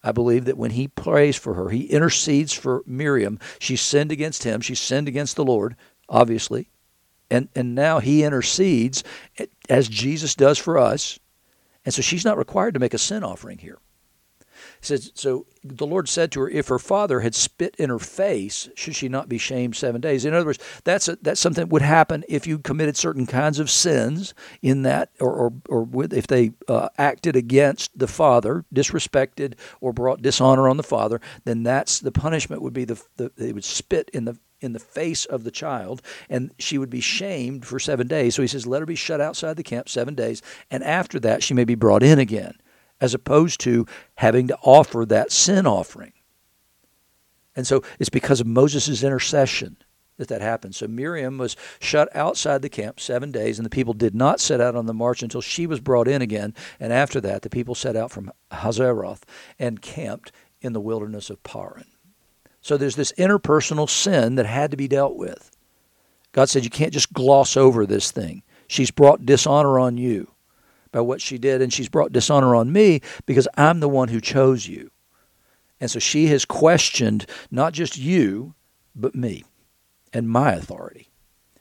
I 0.04 0.12
believe 0.12 0.44
that 0.44 0.58
when 0.58 0.72
he 0.72 0.88
prays 0.88 1.36
for 1.36 1.54
her, 1.54 1.70
he 1.70 1.84
intercedes 1.84 2.52
for 2.52 2.82
Miriam. 2.86 3.38
She 3.58 3.76
sinned 3.76 4.12
against 4.12 4.44
him, 4.44 4.60
she 4.60 4.74
sinned 4.74 5.08
against 5.08 5.36
the 5.36 5.44
Lord, 5.44 5.76
obviously. 6.08 6.68
And, 7.30 7.48
and 7.54 7.74
now 7.74 7.98
he 7.98 8.24
intercedes 8.24 9.04
eh, 9.38 9.46
as 9.68 9.88
Jesus 9.88 10.34
does 10.34 10.58
for 10.58 10.76
us. 10.76 11.18
And 11.84 11.94
so 11.94 12.02
she's 12.02 12.24
not 12.24 12.36
required 12.36 12.74
to 12.74 12.80
make 12.80 12.94
a 12.94 12.98
sin 12.98 13.24
offering 13.24 13.58
here 13.58 13.78
says, 14.82 15.12
So 15.14 15.46
the 15.64 15.86
Lord 15.86 16.08
said 16.08 16.30
to 16.32 16.40
her, 16.40 16.48
If 16.48 16.68
her 16.68 16.78
father 16.78 17.20
had 17.20 17.34
spit 17.34 17.74
in 17.78 17.88
her 17.88 17.98
face, 17.98 18.68
should 18.74 18.94
she 18.94 19.08
not 19.08 19.28
be 19.28 19.38
shamed 19.38 19.76
seven 19.76 20.00
days? 20.00 20.24
In 20.24 20.34
other 20.34 20.46
words, 20.46 20.58
that's, 20.84 21.08
a, 21.08 21.16
that's 21.22 21.40
something 21.40 21.62
that 21.64 21.72
would 21.72 21.82
happen 21.82 22.24
if 22.28 22.46
you 22.46 22.58
committed 22.58 22.96
certain 22.96 23.26
kinds 23.26 23.58
of 23.58 23.70
sins 23.70 24.34
in 24.60 24.82
that, 24.82 25.10
or, 25.20 25.32
or, 25.32 25.52
or 25.68 25.84
with, 25.84 26.12
if 26.12 26.26
they 26.26 26.52
uh, 26.68 26.88
acted 26.98 27.36
against 27.36 27.96
the 27.98 28.08
father, 28.08 28.64
disrespected, 28.74 29.54
or 29.80 29.92
brought 29.92 30.22
dishonor 30.22 30.68
on 30.68 30.76
the 30.76 30.82
father, 30.82 31.20
then 31.44 31.62
that's 31.62 32.00
the 32.00 32.12
punishment 32.12 32.62
would 32.62 32.74
be 32.74 32.84
the, 32.84 33.00
the 33.16 33.32
they 33.36 33.52
would 33.52 33.64
spit 33.64 34.10
in 34.12 34.24
the 34.24 34.38
in 34.60 34.72
the 34.72 34.78
face 34.78 35.24
of 35.24 35.42
the 35.42 35.50
child, 35.50 36.00
and 36.30 36.52
she 36.56 36.78
would 36.78 36.90
be 36.90 37.00
shamed 37.00 37.66
for 37.66 37.80
seven 37.80 38.06
days. 38.06 38.36
So 38.36 38.42
he 38.42 38.48
says, 38.48 38.66
Let 38.66 38.80
her 38.80 38.86
be 38.86 38.94
shut 38.94 39.20
outside 39.20 39.56
the 39.56 39.62
camp 39.64 39.88
seven 39.88 40.14
days, 40.14 40.40
and 40.70 40.84
after 40.84 41.18
that 41.20 41.42
she 41.42 41.52
may 41.54 41.64
be 41.64 41.74
brought 41.74 42.02
in 42.04 42.20
again 42.20 42.54
as 43.02 43.14
opposed 43.14 43.58
to 43.60 43.84
having 44.14 44.46
to 44.46 44.56
offer 44.62 45.04
that 45.04 45.32
sin 45.32 45.66
offering. 45.66 46.12
And 47.56 47.66
so 47.66 47.82
it's 47.98 48.08
because 48.08 48.40
of 48.40 48.46
Moses' 48.46 49.02
intercession 49.02 49.76
that 50.18 50.28
that 50.28 50.40
happened. 50.40 50.76
So 50.76 50.86
Miriam 50.86 51.36
was 51.36 51.56
shut 51.80 52.08
outside 52.14 52.62
the 52.62 52.68
camp 52.68 53.00
seven 53.00 53.32
days, 53.32 53.58
and 53.58 53.66
the 53.66 53.70
people 53.70 53.92
did 53.92 54.14
not 54.14 54.38
set 54.38 54.60
out 54.60 54.76
on 54.76 54.86
the 54.86 54.94
march 54.94 55.20
until 55.20 55.40
she 55.40 55.66
was 55.66 55.80
brought 55.80 56.06
in 56.06 56.22
again. 56.22 56.54
And 56.78 56.92
after 56.92 57.20
that, 57.22 57.42
the 57.42 57.50
people 57.50 57.74
set 57.74 57.96
out 57.96 58.12
from 58.12 58.30
Hazeroth 58.52 59.22
and 59.58 59.82
camped 59.82 60.30
in 60.60 60.72
the 60.72 60.80
wilderness 60.80 61.28
of 61.28 61.42
Paran. 61.42 61.86
So 62.60 62.76
there's 62.76 62.94
this 62.94 63.12
interpersonal 63.18 63.90
sin 63.90 64.36
that 64.36 64.46
had 64.46 64.70
to 64.70 64.76
be 64.76 64.86
dealt 64.86 65.16
with. 65.16 65.50
God 66.30 66.48
said, 66.48 66.62
You 66.62 66.70
can't 66.70 66.92
just 66.92 67.12
gloss 67.12 67.56
over 67.56 67.84
this 67.84 68.12
thing. 68.12 68.44
She's 68.68 68.92
brought 68.92 69.26
dishonor 69.26 69.80
on 69.80 69.98
you 69.98 70.28
by 70.92 71.00
what 71.00 71.20
she 71.20 71.38
did, 71.38 71.60
and 71.60 71.72
she's 71.72 71.88
brought 71.88 72.12
dishonor 72.12 72.54
on 72.54 72.72
me 72.72 73.00
because 73.26 73.48
I'm 73.56 73.80
the 73.80 73.88
one 73.88 74.08
who 74.08 74.20
chose 74.20 74.68
you. 74.68 74.90
And 75.80 75.90
so 75.90 75.98
she 75.98 76.28
has 76.28 76.44
questioned 76.44 77.26
not 77.50 77.72
just 77.72 77.98
you, 77.98 78.54
but 78.94 79.14
me 79.14 79.44
and 80.12 80.28
my 80.28 80.52
authority. 80.52 81.08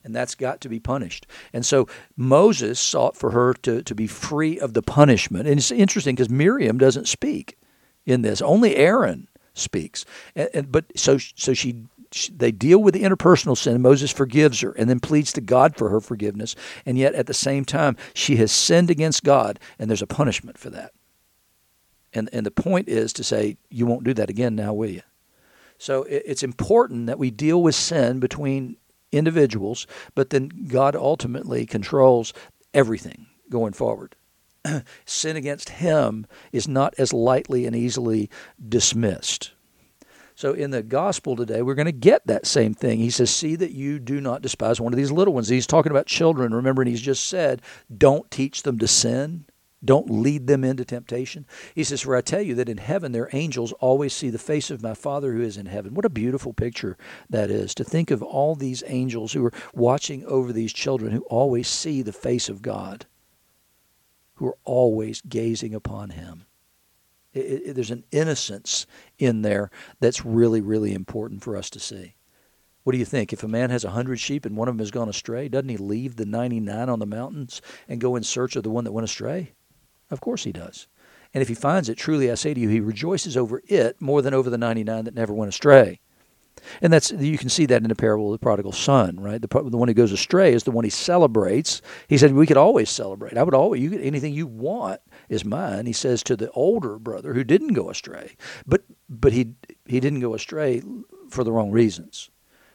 and 0.03 0.15
that's 0.15 0.35
got 0.35 0.61
to 0.61 0.69
be 0.69 0.79
punished. 0.79 1.27
And 1.53 1.65
so 1.65 1.87
Moses 2.17 2.79
sought 2.79 3.15
for 3.15 3.31
her 3.31 3.53
to, 3.61 3.83
to 3.83 3.95
be 3.95 4.07
free 4.07 4.59
of 4.59 4.73
the 4.73 4.81
punishment. 4.81 5.47
And 5.47 5.59
it's 5.59 5.71
interesting 5.71 6.15
because 6.15 6.29
Miriam 6.29 6.77
doesn't 6.77 7.07
speak 7.07 7.57
in 8.05 8.21
this, 8.21 8.41
only 8.41 8.75
Aaron 8.75 9.27
speaks. 9.53 10.05
And, 10.35 10.49
and, 10.53 10.71
but 10.71 10.85
so, 10.95 11.17
so 11.17 11.53
she, 11.53 11.83
she, 12.11 12.31
they 12.31 12.51
deal 12.51 12.81
with 12.81 12.93
the 12.93 13.03
interpersonal 13.03 13.57
sin. 13.57 13.81
Moses 13.81 14.11
forgives 14.11 14.61
her 14.61 14.71
and 14.71 14.89
then 14.89 14.99
pleads 14.99 15.33
to 15.33 15.41
God 15.41 15.75
for 15.75 15.89
her 15.89 15.99
forgiveness. 15.99 16.55
And 16.85 16.97
yet 16.97 17.15
at 17.15 17.27
the 17.27 17.33
same 17.33 17.65
time, 17.65 17.97
she 18.13 18.37
has 18.37 18.51
sinned 18.51 18.89
against 18.89 19.23
God, 19.23 19.59
and 19.79 19.89
there's 19.89 20.01
a 20.01 20.07
punishment 20.07 20.57
for 20.57 20.69
that. 20.69 20.91
And, 22.13 22.29
and 22.33 22.45
the 22.45 22.51
point 22.51 22.89
is 22.89 23.13
to 23.13 23.23
say, 23.23 23.57
you 23.69 23.85
won't 23.85 24.03
do 24.03 24.13
that 24.13 24.29
again 24.29 24.55
now, 24.55 24.73
will 24.73 24.89
you? 24.89 25.01
So 25.77 26.03
it, 26.03 26.23
it's 26.25 26.43
important 26.43 27.07
that 27.07 27.19
we 27.19 27.31
deal 27.31 27.61
with 27.61 27.75
sin 27.75 28.19
between 28.19 28.77
individuals, 29.11 29.87
but 30.15 30.29
then 30.29 30.49
God 30.67 30.95
ultimately 30.95 31.65
controls 31.65 32.33
everything 32.73 33.27
going 33.49 33.73
forward. 33.73 34.15
sin 35.05 35.35
against 35.35 35.69
Him 35.69 36.25
is 36.51 36.67
not 36.67 36.93
as 36.97 37.13
lightly 37.13 37.65
and 37.65 37.75
easily 37.75 38.29
dismissed. 38.67 39.51
So 40.35 40.53
in 40.53 40.71
the 40.71 40.81
gospel 40.81 41.35
today, 41.35 41.61
we're 41.61 41.75
going 41.75 41.85
to 41.85 41.91
get 41.91 42.25
that 42.25 42.47
same 42.47 42.73
thing. 42.73 42.99
He 42.99 43.09
says, 43.09 43.29
See 43.29 43.55
that 43.57 43.73
you 43.73 43.99
do 43.99 44.19
not 44.19 44.41
despise 44.41 44.81
one 44.81 44.93
of 44.93 44.97
these 44.97 45.11
little 45.11 45.33
ones. 45.33 45.49
He's 45.49 45.67
talking 45.67 45.91
about 45.91 46.07
children. 46.07 46.53
Remember, 46.53 46.81
and 46.81 46.89
he's 46.89 47.01
just 47.01 47.27
said, 47.27 47.61
Don't 47.95 48.31
teach 48.31 48.63
them 48.63 48.79
to 48.79 48.87
sin. 48.87 49.45
Don't 49.83 50.09
lead 50.09 50.45
them 50.45 50.63
into 50.63 50.85
temptation. 50.85 51.45
He 51.73 51.83
says, 51.83 52.01
For 52.01 52.15
I 52.15 52.21
tell 52.21 52.41
you 52.41 52.53
that 52.55 52.69
in 52.69 52.77
heaven 52.77 53.11
their 53.11 53.29
angels 53.33 53.71
always 53.73 54.13
see 54.13 54.29
the 54.29 54.37
face 54.37 54.69
of 54.69 54.83
my 54.83 54.93
Father 54.93 55.33
who 55.33 55.41
is 55.41 55.57
in 55.57 55.65
heaven. 55.65 55.95
What 55.95 56.05
a 56.05 56.09
beautiful 56.09 56.53
picture 56.53 56.97
that 57.29 57.49
is 57.49 57.73
to 57.75 57.83
think 57.83 58.11
of 58.11 58.21
all 58.21 58.55
these 58.55 58.83
angels 58.85 59.33
who 59.33 59.43
are 59.45 59.53
watching 59.73 60.23
over 60.25 60.53
these 60.53 60.73
children 60.73 61.11
who 61.11 61.21
always 61.21 61.67
see 61.67 62.01
the 62.01 62.13
face 62.13 62.47
of 62.47 62.61
God, 62.61 63.07
who 64.41 64.47
are 64.47 64.57
always 64.63 65.21
gazing 65.21 65.75
upon 65.75 66.09
Him. 66.09 66.45
It, 67.31 67.39
it, 67.39 67.75
there's 67.75 67.91
an 67.91 68.05
innocence 68.09 68.87
in 69.19 69.43
there 69.43 69.69
that's 69.99 70.25
really, 70.25 70.61
really 70.61 70.95
important 70.95 71.43
for 71.43 71.55
us 71.55 71.69
to 71.69 71.79
see. 71.79 72.15
What 72.81 72.93
do 72.93 72.97
you 72.97 73.05
think? 73.05 73.31
If 73.31 73.43
a 73.43 73.47
man 73.47 73.69
has 73.69 73.83
a 73.83 73.91
hundred 73.91 74.19
sheep 74.19 74.43
and 74.47 74.57
one 74.57 74.67
of 74.67 74.73
them 74.73 74.79
has 74.79 74.89
gone 74.89 75.09
astray, 75.09 75.47
doesn't 75.47 75.69
he 75.69 75.77
leave 75.77 76.15
the 76.15 76.25
99 76.25 76.89
on 76.89 76.97
the 76.97 77.05
mountains 77.05 77.61
and 77.87 78.01
go 78.01 78.15
in 78.15 78.23
search 78.23 78.55
of 78.55 78.63
the 78.63 78.71
one 78.71 78.83
that 78.83 78.93
went 78.93 79.05
astray? 79.05 79.51
Of 80.09 80.21
course 80.21 80.43
he 80.43 80.51
does. 80.51 80.87
And 81.35 81.43
if 81.43 81.47
he 81.47 81.53
finds 81.53 81.87
it, 81.87 81.99
truly 81.99 82.31
I 82.31 82.33
say 82.33 82.55
to 82.55 82.59
you, 82.59 82.67
he 82.67 82.79
rejoices 82.79 83.37
over 83.37 83.61
it 83.67 84.01
more 84.01 84.23
than 84.23 84.33
over 84.33 84.49
the 84.49 84.57
99 84.57 85.05
that 85.05 85.13
never 85.13 85.33
went 85.33 85.49
astray. 85.49 85.99
And 86.81 86.91
that's 86.91 87.11
you 87.11 87.37
can 87.37 87.49
see 87.49 87.65
that 87.67 87.81
in 87.81 87.89
the 87.89 87.95
parable 87.95 88.27
of 88.27 88.39
the 88.39 88.43
prodigal 88.43 88.71
son, 88.71 89.19
right? 89.19 89.41
The, 89.41 89.47
the 89.47 89.77
one 89.77 89.87
who 89.87 89.93
goes 89.93 90.11
astray 90.11 90.53
is 90.53 90.63
the 90.63 90.71
one 90.71 90.83
he 90.83 90.89
celebrates. 90.89 91.81
He 92.07 92.17
said, 92.17 92.33
"We 92.33 92.47
could 92.47 92.57
always 92.57 92.89
celebrate. 92.89 93.37
I 93.37 93.43
would 93.43 93.53
always 93.53 93.81
you 93.81 93.99
anything 93.99 94.33
you 94.33 94.47
want 94.47 95.01
is 95.29 95.45
mine." 95.45 95.85
He 95.85 95.93
says 95.93 96.23
to 96.23 96.35
the 96.35 96.51
older 96.51 96.99
brother 96.99 97.33
who 97.33 97.43
didn't 97.43 97.73
go 97.73 97.89
astray, 97.89 98.35
but 98.65 98.83
but 99.09 99.33
he 99.33 99.53
he 99.85 99.99
didn't 99.99 100.21
go 100.21 100.33
astray 100.33 100.81
for 101.29 101.43
the 101.43 101.51
wrong 101.51 101.71
reasons. 101.71 102.29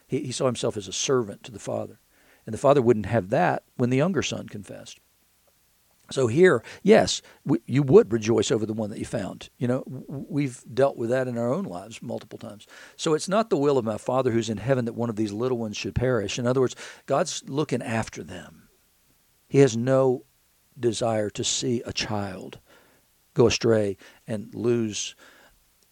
He, 0.07 0.21
he 0.21 0.31
saw 0.31 0.45
himself 0.45 0.77
as 0.77 0.87
a 0.87 0.93
servant 0.93 1.43
to 1.43 1.51
the 1.51 1.59
father, 1.59 1.99
and 2.45 2.53
the 2.53 2.59
father 2.59 2.81
wouldn't 2.81 3.07
have 3.07 3.29
that 3.29 3.63
when 3.75 3.89
the 3.89 3.97
younger 3.97 4.23
son 4.23 4.47
confessed. 4.47 4.99
So 6.11 6.27
here, 6.27 6.63
yes, 6.83 7.21
we, 7.45 7.59
you 7.65 7.83
would 7.83 8.13
rejoice 8.13 8.51
over 8.51 8.65
the 8.65 8.73
one 8.73 8.89
that 8.89 8.99
you 8.99 9.05
found. 9.05 9.49
You 9.57 9.67
know, 9.67 9.83
we've 10.07 10.63
dealt 10.73 10.97
with 10.97 11.09
that 11.09 11.27
in 11.27 11.37
our 11.37 11.51
own 11.51 11.65
lives 11.65 12.01
multiple 12.01 12.39
times. 12.39 12.65
So 12.95 13.13
it's 13.13 13.27
not 13.27 13.49
the 13.49 13.57
will 13.57 13.77
of 13.77 13.85
my 13.85 13.97
Father 13.97 14.31
who's 14.31 14.49
in 14.49 14.57
heaven 14.57 14.85
that 14.85 14.93
one 14.93 15.09
of 15.09 15.17
these 15.17 15.33
little 15.33 15.57
ones 15.57 15.75
should 15.75 15.95
perish. 15.95 16.39
In 16.39 16.47
other 16.47 16.61
words, 16.61 16.75
God's 17.05 17.43
looking 17.47 17.81
after 17.81 18.23
them. 18.23 18.69
He 19.49 19.59
has 19.59 19.75
no 19.75 20.23
desire 20.79 21.29
to 21.31 21.43
see 21.43 21.81
a 21.85 21.93
child 21.93 22.59
go 23.33 23.47
astray 23.47 23.97
and 24.25 24.53
lose 24.55 25.15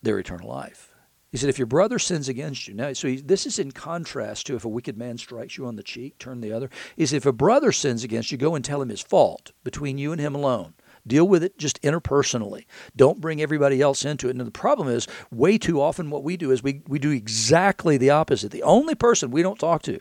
their 0.01 0.19
eternal 0.19 0.50
life. 0.50 0.94
He 1.35 1.39
said, 1.39 1.49
if 1.49 1.59
your 1.59 1.65
brother 1.65 1.99
sins 1.99 2.29
against 2.29 2.65
you, 2.65 2.73
now, 2.73 2.93
so 2.93 3.09
he, 3.09 3.17
this 3.17 3.45
is 3.45 3.59
in 3.59 3.73
contrast 3.73 4.47
to 4.47 4.55
if 4.55 4.63
a 4.63 4.69
wicked 4.69 4.97
man 4.97 5.17
strikes 5.17 5.57
you 5.57 5.65
on 5.65 5.75
the 5.75 5.83
cheek, 5.83 6.17
turn 6.17 6.39
the 6.39 6.53
other. 6.53 6.69
Is 6.95 7.11
if 7.11 7.25
a 7.25 7.33
brother 7.33 7.73
sins 7.73 8.05
against 8.05 8.31
you, 8.31 8.37
go 8.37 8.55
and 8.55 8.63
tell 8.63 8.81
him 8.81 8.87
his 8.87 9.01
fault 9.01 9.51
between 9.61 9.97
you 9.97 10.13
and 10.13 10.21
him 10.21 10.33
alone. 10.33 10.75
Deal 11.05 11.27
with 11.27 11.43
it 11.43 11.57
just 11.57 11.81
interpersonally. 11.81 12.63
Don't 12.95 13.19
bring 13.19 13.41
everybody 13.41 13.81
else 13.81 14.05
into 14.05 14.29
it. 14.29 14.37
And 14.37 14.47
the 14.47 14.49
problem 14.49 14.87
is, 14.87 15.09
way 15.29 15.57
too 15.57 15.81
often 15.81 16.09
what 16.09 16.23
we 16.23 16.37
do 16.37 16.51
is 16.51 16.63
we, 16.63 16.83
we 16.87 16.99
do 16.99 17.11
exactly 17.11 17.97
the 17.97 18.11
opposite. 18.11 18.51
The 18.51 18.63
only 18.63 18.95
person 18.95 19.29
we 19.29 19.41
don't 19.41 19.59
talk 19.59 19.81
to 19.81 19.99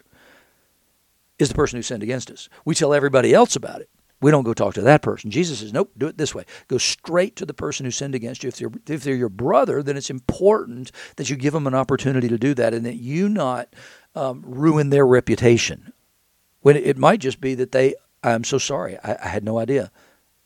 is 1.40 1.48
the 1.48 1.56
person 1.56 1.78
who 1.78 1.82
sinned 1.82 2.04
against 2.04 2.30
us. 2.30 2.48
We 2.64 2.76
tell 2.76 2.94
everybody 2.94 3.34
else 3.34 3.56
about 3.56 3.80
it. 3.80 3.90
We 4.25 4.31
don't 4.31 4.45
go 4.45 4.54
talk 4.54 4.73
to 4.75 4.81
that 4.81 5.02
person. 5.02 5.31
Jesus 5.31 5.59
says, 5.59 5.75
nope, 5.75 5.90
do 5.99 6.07
it 6.07 6.16
this 6.16 6.35
way. 6.35 6.47
Go 6.69 6.78
straight 6.78 7.37
to 7.37 7.45
the 7.45 7.52
person 7.52 7.85
who 7.85 7.90
sinned 7.90 8.14
against 8.14 8.43
you. 8.43 8.49
If 8.49 8.57
they're, 8.57 8.71
if 8.88 9.04
they're 9.04 9.14
your 9.14 9.28
brother, 9.28 9.83
then 9.83 9.99
it's 9.99 10.09
important 10.09 10.90
that 11.16 11.28
you 11.28 11.37
give 11.37 11.52
them 11.52 11.66
an 11.66 11.75
opportunity 11.75 12.28
to 12.28 12.38
do 12.38 12.54
that 12.54 12.73
and 12.73 12.87
that 12.87 12.95
you 12.95 13.28
not 13.28 13.76
um, 14.14 14.43
ruin 14.47 14.88
their 14.88 15.07
reputation. 15.07 15.93
When 16.62 16.75
it, 16.75 16.97
might 16.97 17.21
just 17.21 17.38
be 17.38 17.54
that 17.57 17.73
they, 17.73 17.97
I'm 18.23 18.45
so 18.45 18.57
sorry, 18.57 18.97
I, 19.04 19.19
I 19.23 19.28
had 19.28 19.45
no 19.45 19.59
idea. 19.59 19.93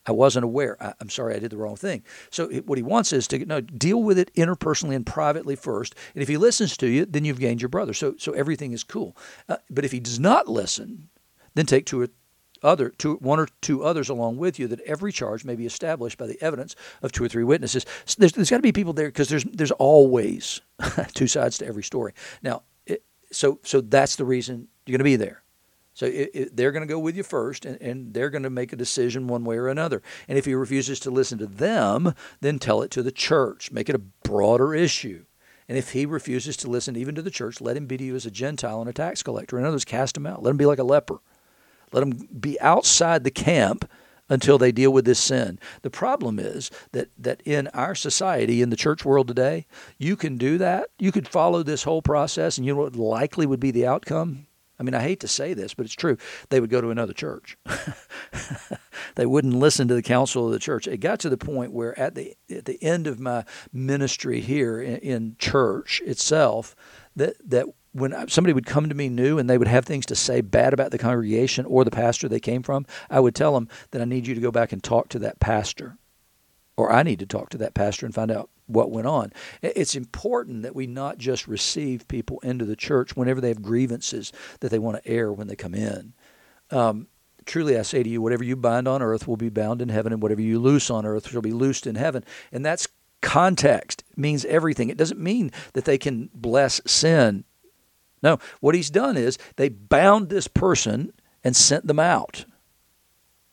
I 0.07 0.11
wasn't 0.11 0.45
aware. 0.45 0.77
I, 0.83 0.95
am 1.01 1.09
sorry, 1.09 1.37
I 1.37 1.39
did 1.39 1.53
the 1.53 1.57
wrong 1.57 1.77
thing. 1.77 2.03
So 2.31 2.49
what 2.49 2.79
he 2.79 2.83
wants 2.83 3.13
is 3.13 3.29
to 3.29 3.47
no, 3.47 3.61
deal 3.61 4.03
with 4.03 4.19
it 4.19 4.35
interpersonally 4.35 4.97
and 4.97 5.07
privately 5.07 5.55
first. 5.55 5.95
And 6.15 6.23
if 6.23 6.29
he 6.29 6.37
listens 6.37 6.77
to 6.79 6.89
you, 6.89 7.05
then 7.05 7.25
you've 7.25 7.39
gained 7.39 7.63
your 7.63 7.69
brother. 7.69 7.95
So 7.95 8.17
so 8.19 8.33
everything 8.33 8.73
is 8.73 8.83
cool. 8.83 9.17
Uh, 9.49 9.59
but 9.71 9.85
if 9.85 9.93
he 9.93 10.01
does 10.01 10.19
not 10.19 10.49
listen, 10.49 11.11
then 11.55 11.67
take 11.67 11.87
two 11.87 12.01
or 12.01 12.09
other 12.62 12.91
two, 12.91 13.15
one 13.17 13.38
or 13.38 13.49
two 13.61 13.85
others 13.85 14.09
along 14.09 14.38
with 14.38 14.59
you, 14.59 14.67
that 14.69 14.81
every 14.81 15.12
charge 15.12 15.45
may 15.45 15.55
be 15.55 15.67
established 15.67 16.19
by 16.19 16.27
the 16.27 16.41
evidence 16.43 16.75
of 17.03 17.12
two 17.12 17.25
or 17.25 17.29
three 17.29 17.45
witnesses. 17.45 17.85
So 18.05 18.17
there's, 18.19 18.33
there's 18.33 18.50
got 18.50 18.57
to 18.57 18.62
be 18.62 18.73
people 18.73 18.93
there 18.93 19.09
because 19.09 19.29
there's 19.29 19.45
there's 19.45 19.73
always 19.73 20.61
two 21.15 21.27
sides 21.27 21.59
to 21.59 21.67
every 21.67 21.83
story. 21.83 22.12
Now, 22.43 22.62
it, 22.87 23.03
so 23.31 23.61
so 23.65 23.81
that's 23.81 24.17
the 24.17 24.25
reason 24.25 24.69
you're 24.87 24.95
going 24.95 24.99
to 24.99 25.05
be 25.05 25.17
there. 25.17 25.43
So 25.99 26.07
it, 26.07 26.31
it, 26.33 26.57
they're 26.57 26.71
going 26.71 26.87
to 26.87 26.93
go 26.93 27.00
with 27.00 27.17
you 27.17 27.25
first, 27.25 27.65
and, 27.65 27.81
and 27.83 28.15
they're 28.15 28.31
going 28.31 28.45
to 28.45 28.50
make 28.50 28.73
a 28.73 28.77
decision 28.77 29.27
one 29.27 29.45
way 29.45 29.57
or 29.57 29.67
another. 29.67 30.00
And 30.29 30.38
if 30.38 30.45
he 30.45 30.55
refuses 30.55 31.00
to 31.00 31.11
listen 31.11 31.38
to 31.38 31.47
them, 31.47 32.15
then 32.41 32.61
tell 32.61 32.83
it 32.83 32.93
to 32.93 33.03
the 33.03 33.11
church. 33.11 33.73
Make 33.73 33.88
it 33.88 33.97
a 33.97 33.99
broader 33.99 34.77
issue. 34.77 35.25
And 35.69 35.77
if 35.77 35.91
he 35.91 36.07
refuses 36.07 36.57
to 36.59 36.71
listen 36.71 36.97
even 36.97 37.17
to 37.17 37.23
the 37.23 37.33
church, 37.33 37.61
let 37.61 37.77
him 37.77 37.87
be 37.87 37.97
to 37.97 38.05
you 38.05 38.15
as 38.15 38.25
a 38.25 38.31
Gentile 38.31 38.81
and 38.81 38.88
a 38.88 38.93
tax 38.93 39.25
collector. 39.25 39.59
In 39.59 39.65
other 39.65 39.75
words, 39.75 39.85
cast 39.85 40.17
him 40.17 40.25
out. 40.25 40.41
Let 40.41 40.53
him 40.53 40.57
be 40.57 40.67
like 40.67 40.79
a 40.79 40.85
leper. 40.85 41.19
Let 41.92 42.00
them 42.00 42.28
be 42.40 42.61
outside 42.61 43.25
the 43.25 43.30
camp 43.30 43.88
until 44.28 44.59
they 44.59 44.73
deal 44.73 44.92
with 44.92 45.04
this 45.04 45.18
sin. 45.18 45.59
The 45.83 45.90
problem 45.90 46.38
is 46.38 46.71
that 46.92 47.09
that 47.18 47.42
in 47.45 47.68
our 47.68 47.95
society, 47.95 48.62
in 48.62 48.71
the 48.71 48.76
church 48.76 49.04
world 49.04 49.28
today, 49.28 49.66
you 49.97 50.16
can 50.16 50.37
do 50.37 50.59
that. 50.59 50.90
You 50.99 51.12
could 51.12 51.28
follow 51.28 51.62
this 51.62 51.85
whole 51.85 52.02
process, 52.02 52.59
and 52.59 52.66
you 52.66 52.75
know 52.75 52.83
what 52.83 52.97
likely 52.97 53.47
would 53.47 53.61
be 53.61 53.71
the 53.71 53.87
outcome? 53.87 54.47
I 54.80 54.85
mean, 54.85 54.95
I 54.95 55.00
hate 55.00 55.21
to 55.21 55.28
say 55.28 55.54
this, 55.54 55.75
but 55.75 55.87
it's 55.87 55.95
true. 55.95 56.16
They 56.50 56.61
would 56.61 56.71
go 56.71 56.80
to 56.80 56.90
another 56.90 57.12
church. 57.12 57.59
they 59.16 59.26
wouldn't 59.26 59.54
listen 59.54 59.88
to 59.88 59.95
the 59.95 60.02
counsel 60.02 60.47
of 60.47 60.52
the 60.52 60.61
church. 60.61 60.87
It 60.87 60.99
got 60.99 61.18
to 61.21 61.28
the 61.28 61.37
point 61.37 61.73
where, 61.73 61.99
at 61.99 62.14
the 62.14 62.37
at 62.49 62.64
the 62.64 62.80
end 62.83 63.07
of 63.07 63.18
my 63.18 63.45
ministry 63.73 64.40
here 64.40 64.80
in, 64.80 64.99
in 64.99 65.37
church 65.38 66.00
itself, 66.04 66.76
that 67.16 67.37
that 67.45 67.66
when 67.92 68.28
somebody 68.28 68.52
would 68.52 68.66
come 68.66 68.88
to 68.88 68.95
me 68.95 69.09
new 69.09 69.38
and 69.38 69.49
they 69.49 69.59
would 69.59 69.68
have 69.68 69.85
things 69.85 70.07
to 70.07 70.14
say 70.14 70.40
bad 70.40 70.73
about 70.73 70.90
the 70.90 70.99
congregation 70.99 71.64
or 71.66 71.85
the 71.85 71.90
pastor 71.90 72.28
they 72.28 72.40
came 72.40 72.62
from, 72.62 72.87
I 73.11 73.21
would 73.21 73.35
tell 73.35 73.54
them 73.54 73.68
that 73.90 74.02
I 74.02 74.04
need 74.04 74.26
you 74.26 74.35
to 74.35 74.40
go 74.40 74.50
back 74.50 74.73
and 74.73 74.83
talk 74.83 75.09
to 75.11 75.18
that 75.21 75.40
pastor. 75.40 75.97
Or 76.76 76.92
I 76.92 77.02
need 77.02 77.18
to 77.18 77.26
talk 77.26 77.50
to 77.50 77.59
that 77.59 77.75
pastor 77.75 78.07
and 78.07 78.14
find 78.14 78.30
out 78.30 78.50
what 78.66 78.90
went 78.90 79.07
on. 79.07 79.33
It's 79.62 79.97
important 79.97 80.62
that 80.62 80.76
we 80.76 80.87
not 80.87 81.18
just 81.18 81.49
receive 81.49 82.07
people 82.07 82.38
into 82.40 82.64
the 82.64 82.76
church 82.76 83.16
whenever 83.16 83.40
they 83.40 83.49
have 83.49 83.62
grievances 83.62 84.33
that 84.61 84.71
they 84.71 84.78
want 84.78 85.02
to 85.02 85.11
air 85.11 85.33
when 85.33 85.49
they 85.49 85.57
come 85.57 85.75
in. 85.75 86.12
Um, 86.71 87.09
truly 87.47 87.78
I 87.78 87.83
say 87.83 88.02
to 88.02 88.09
you, 88.09 88.23
whatever 88.23 88.45
you 88.45 88.54
bind 88.54 88.87
on 88.87 89.02
earth 89.02 89.26
will 89.26 89.38
be 89.38 89.49
bound 89.49 89.83
in 89.83 89.88
heaven, 89.88 90.12
and 90.12 90.23
whatever 90.23 90.42
you 90.42 90.61
loose 90.61 90.90
on 90.90 91.07
earth 91.07 91.28
shall 91.28 91.40
be 91.40 91.52
loosed 91.52 91.87
in 91.87 91.97
heaven. 91.97 92.25
And 92.52 92.64
that's 92.64 92.87
context 93.23 94.04
means 94.16 94.45
everything. 94.45 94.90
It 94.90 94.99
doesn't 94.99 95.18
mean 95.18 95.50
that 95.73 95.85
they 95.85 95.99
can 95.99 96.30
bless 96.33 96.80
sin 96.87 97.45
no, 98.23 98.39
what 98.61 98.75
he's 98.75 98.91
done 98.91 99.17
is 99.17 99.39
they 99.57 99.69
bound 99.69 100.29
this 100.29 100.49
person 100.49 101.13
and 101.45 101.57
sent 101.57 101.87
them 101.87 101.99
out. 101.99 102.45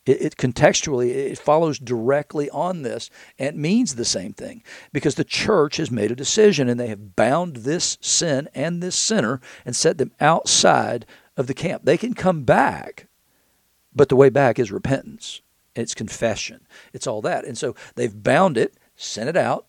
It, 0.06 0.22
it, 0.22 0.36
contextually 0.36 1.10
it 1.10 1.38
follows 1.38 1.80
directly 1.80 2.48
on 2.50 2.82
this 2.82 3.10
and 3.38 3.56
means 3.56 3.96
the 3.96 4.04
same 4.04 4.32
thing 4.32 4.62
because 4.92 5.16
the 5.16 5.24
church 5.24 5.78
has 5.78 5.90
made 5.90 6.12
a 6.12 6.16
decision 6.16 6.68
and 6.68 6.78
they 6.78 6.86
have 6.86 7.16
bound 7.16 7.56
this 7.56 7.98
sin 8.00 8.48
and 8.54 8.80
this 8.80 8.94
sinner 8.94 9.40
and 9.64 9.74
set 9.74 9.98
them 9.98 10.12
outside 10.20 11.06
of 11.36 11.48
the 11.48 11.54
camp. 11.54 11.84
They 11.84 11.98
can 11.98 12.14
come 12.14 12.44
back, 12.44 13.08
but 13.94 14.08
the 14.08 14.16
way 14.16 14.28
back 14.28 14.60
is 14.60 14.70
repentance. 14.70 15.42
It's 15.74 15.94
confession. 15.94 16.66
It's 16.92 17.06
all 17.06 17.20
that. 17.22 17.44
And 17.44 17.58
so 17.58 17.74
they've 17.96 18.22
bound 18.22 18.56
it, 18.56 18.74
sent 18.94 19.28
it 19.28 19.36
out, 19.36 19.66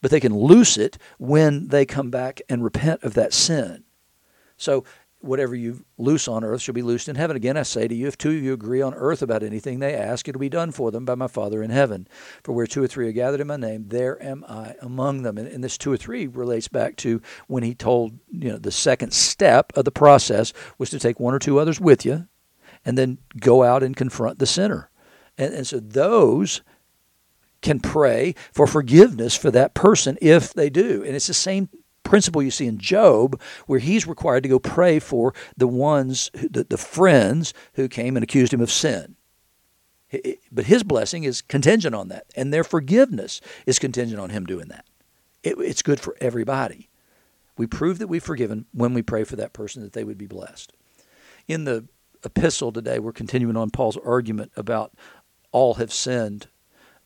but 0.00 0.10
they 0.10 0.20
can 0.20 0.34
loose 0.34 0.78
it 0.78 0.98
when 1.18 1.68
they 1.68 1.84
come 1.84 2.10
back 2.10 2.40
and 2.48 2.62
repent 2.64 3.02
of 3.02 3.14
that 3.14 3.34
sin. 3.34 3.84
So 4.60 4.84
whatever 5.20 5.54
you 5.54 5.84
loose 5.98 6.28
on 6.28 6.44
earth 6.44 6.62
shall 6.62 6.74
be 6.74 6.82
loosed 6.82 7.08
in 7.08 7.16
heaven. 7.16 7.36
Again, 7.36 7.56
I 7.56 7.62
say 7.62 7.86
to 7.86 7.94
you, 7.94 8.06
if 8.06 8.16
two 8.16 8.30
of 8.30 8.42
you 8.42 8.52
agree 8.52 8.80
on 8.80 8.94
earth 8.94 9.20
about 9.22 9.42
anything 9.42 9.78
they 9.78 9.94
ask, 9.94 10.28
it 10.28 10.34
will 10.34 10.40
be 10.40 10.48
done 10.48 10.72
for 10.72 10.90
them 10.90 11.04
by 11.04 11.14
my 11.14 11.26
Father 11.26 11.62
in 11.62 11.70
heaven. 11.70 12.08
For 12.42 12.52
where 12.52 12.66
two 12.66 12.82
or 12.82 12.86
three 12.86 13.08
are 13.08 13.12
gathered 13.12 13.40
in 13.40 13.46
my 13.46 13.56
name, 13.56 13.88
there 13.88 14.22
am 14.22 14.44
I 14.48 14.76
among 14.80 15.22
them. 15.22 15.36
And, 15.36 15.46
and 15.46 15.62
this 15.62 15.76
two 15.76 15.92
or 15.92 15.96
three 15.96 16.26
relates 16.26 16.68
back 16.68 16.96
to 16.96 17.20
when 17.48 17.62
he 17.62 17.74
told, 17.74 18.18
you 18.30 18.50
know, 18.50 18.58
the 18.58 18.70
second 18.70 19.12
step 19.12 19.72
of 19.76 19.84
the 19.84 19.90
process 19.90 20.52
was 20.78 20.90
to 20.90 20.98
take 20.98 21.20
one 21.20 21.34
or 21.34 21.38
two 21.38 21.58
others 21.58 21.80
with 21.80 22.04
you 22.06 22.26
and 22.84 22.96
then 22.96 23.18
go 23.38 23.62
out 23.62 23.82
and 23.82 23.96
confront 23.96 24.38
the 24.38 24.46
sinner. 24.46 24.90
And, 25.36 25.52
and 25.52 25.66
so 25.66 25.80
those 25.80 26.62
can 27.60 27.78
pray 27.80 28.34
for 28.52 28.66
forgiveness 28.66 29.36
for 29.36 29.50
that 29.50 29.74
person 29.74 30.16
if 30.22 30.54
they 30.54 30.70
do. 30.70 31.04
And 31.04 31.14
it's 31.14 31.26
the 31.26 31.34
same 31.34 31.68
principle 32.10 32.42
you 32.42 32.50
see 32.50 32.66
in 32.66 32.76
Job, 32.76 33.40
where 33.66 33.78
he's 33.78 34.04
required 34.04 34.42
to 34.42 34.48
go 34.48 34.58
pray 34.58 34.98
for 34.98 35.32
the 35.56 35.68
ones, 35.68 36.28
the, 36.34 36.66
the 36.68 36.76
friends 36.76 37.54
who 37.74 37.86
came 37.86 38.16
and 38.16 38.24
accused 38.24 38.52
him 38.52 38.60
of 38.60 38.68
sin. 38.68 39.14
But 40.50 40.64
his 40.64 40.82
blessing 40.82 41.22
is 41.22 41.40
contingent 41.40 41.94
on 41.94 42.08
that, 42.08 42.26
and 42.34 42.52
their 42.52 42.64
forgiveness 42.64 43.40
is 43.64 43.78
contingent 43.78 44.20
on 44.20 44.30
him 44.30 44.44
doing 44.44 44.66
that. 44.70 44.86
It, 45.44 45.56
it's 45.58 45.82
good 45.82 46.00
for 46.00 46.16
everybody. 46.20 46.88
We 47.56 47.68
prove 47.68 48.00
that 48.00 48.08
we've 48.08 48.20
forgiven 48.20 48.66
when 48.72 48.92
we 48.92 49.02
pray 49.02 49.22
for 49.22 49.36
that 49.36 49.52
person 49.52 49.80
that 49.82 49.92
they 49.92 50.02
would 50.02 50.18
be 50.18 50.26
blessed. 50.26 50.72
In 51.46 51.62
the 51.62 51.86
epistle 52.24 52.72
today, 52.72 52.98
we're 52.98 53.12
continuing 53.12 53.56
on 53.56 53.70
Paul's 53.70 53.96
argument 53.98 54.50
about 54.56 54.92
all 55.52 55.74
have 55.74 55.92
sinned 55.92 56.48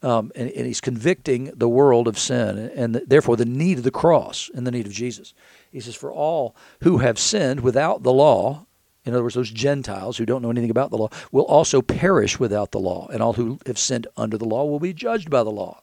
um, 0.05 0.31
and, 0.35 0.51
and, 0.51 0.67
he's 0.67 0.81
convicting 0.81 1.51
the 1.55 1.69
world 1.69 2.07
of 2.07 2.19
sin 2.19 2.59
and, 2.59 2.71
and 2.71 2.95
therefore 3.07 3.37
the 3.37 3.45
need 3.45 3.79
of 3.79 3.85
the 3.85 3.91
cross 3.91 4.51
and 4.55 4.67
the 4.67 4.71
need 4.71 4.87
of 4.87 4.93
Jesus. 4.93 5.33
He 5.73 5.81
says, 5.81 5.95
For 5.95 6.13
all 6.13 6.55
who 6.83 6.99
have 6.99 7.19
sinned 7.19 7.61
without 7.61 8.03
the 8.03 8.13
law, 8.13 8.67
in 9.05 9.13
other 9.13 9.23
words, 9.23 9.35
those 9.35 9.51
Gentiles 9.51 10.17
who 10.17 10.27
don't 10.27 10.43
know 10.43 10.51
anything 10.51 10.71
about 10.71 10.91
the 10.91 10.99
law, 10.99 11.09
will 11.33 11.45
also 11.45 11.83
perish 11.83 12.39
without 12.39 12.71
the 12.71 12.81
law, 12.81 13.09
and 13.09 13.23
all 13.23 13.35
who 13.35 13.59
have 13.67 13.79
sinned 13.79 14.07
under 14.17 14.39
the 14.39 14.47
law 14.47 14.65
will 14.65 14.81
be 14.81 14.93
judged 14.93 15.31
by 15.31 15.43
the 15.43 15.51
law. 15.51 15.83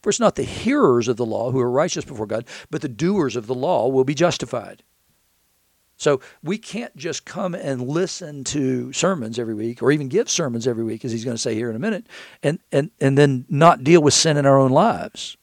For 0.00 0.10
it's 0.10 0.20
not 0.20 0.34
the 0.34 0.42
hearers 0.42 1.08
of 1.08 1.16
the 1.16 1.26
law 1.26 1.50
who 1.50 1.60
are 1.60 1.70
righteous 1.70 2.04
before 2.04 2.26
God, 2.26 2.44
but 2.70 2.82
the 2.82 2.88
doers 2.88 3.36
of 3.36 3.46
the 3.46 3.54
law 3.54 3.88
will 3.88 4.04
be 4.04 4.14
justified. 4.14 4.82
So 6.02 6.20
we 6.42 6.58
can't 6.58 6.96
just 6.96 7.24
come 7.24 7.54
and 7.54 7.86
listen 7.86 8.42
to 8.42 8.92
sermons 8.92 9.38
every 9.38 9.54
week 9.54 9.84
or 9.84 9.92
even 9.92 10.08
give 10.08 10.28
sermons 10.28 10.66
every 10.66 10.82
week, 10.82 11.04
as 11.04 11.12
he's 11.12 11.24
going 11.24 11.36
to 11.36 11.40
say 11.40 11.54
here 11.54 11.70
in 11.70 11.76
a 11.76 11.78
minute, 11.78 12.08
and, 12.42 12.58
and, 12.72 12.90
and 13.00 13.16
then 13.16 13.44
not 13.48 13.84
deal 13.84 14.02
with 14.02 14.12
sin 14.12 14.36
in 14.36 14.44
our 14.44 14.58
own 14.58 14.72
lives. 14.72 15.36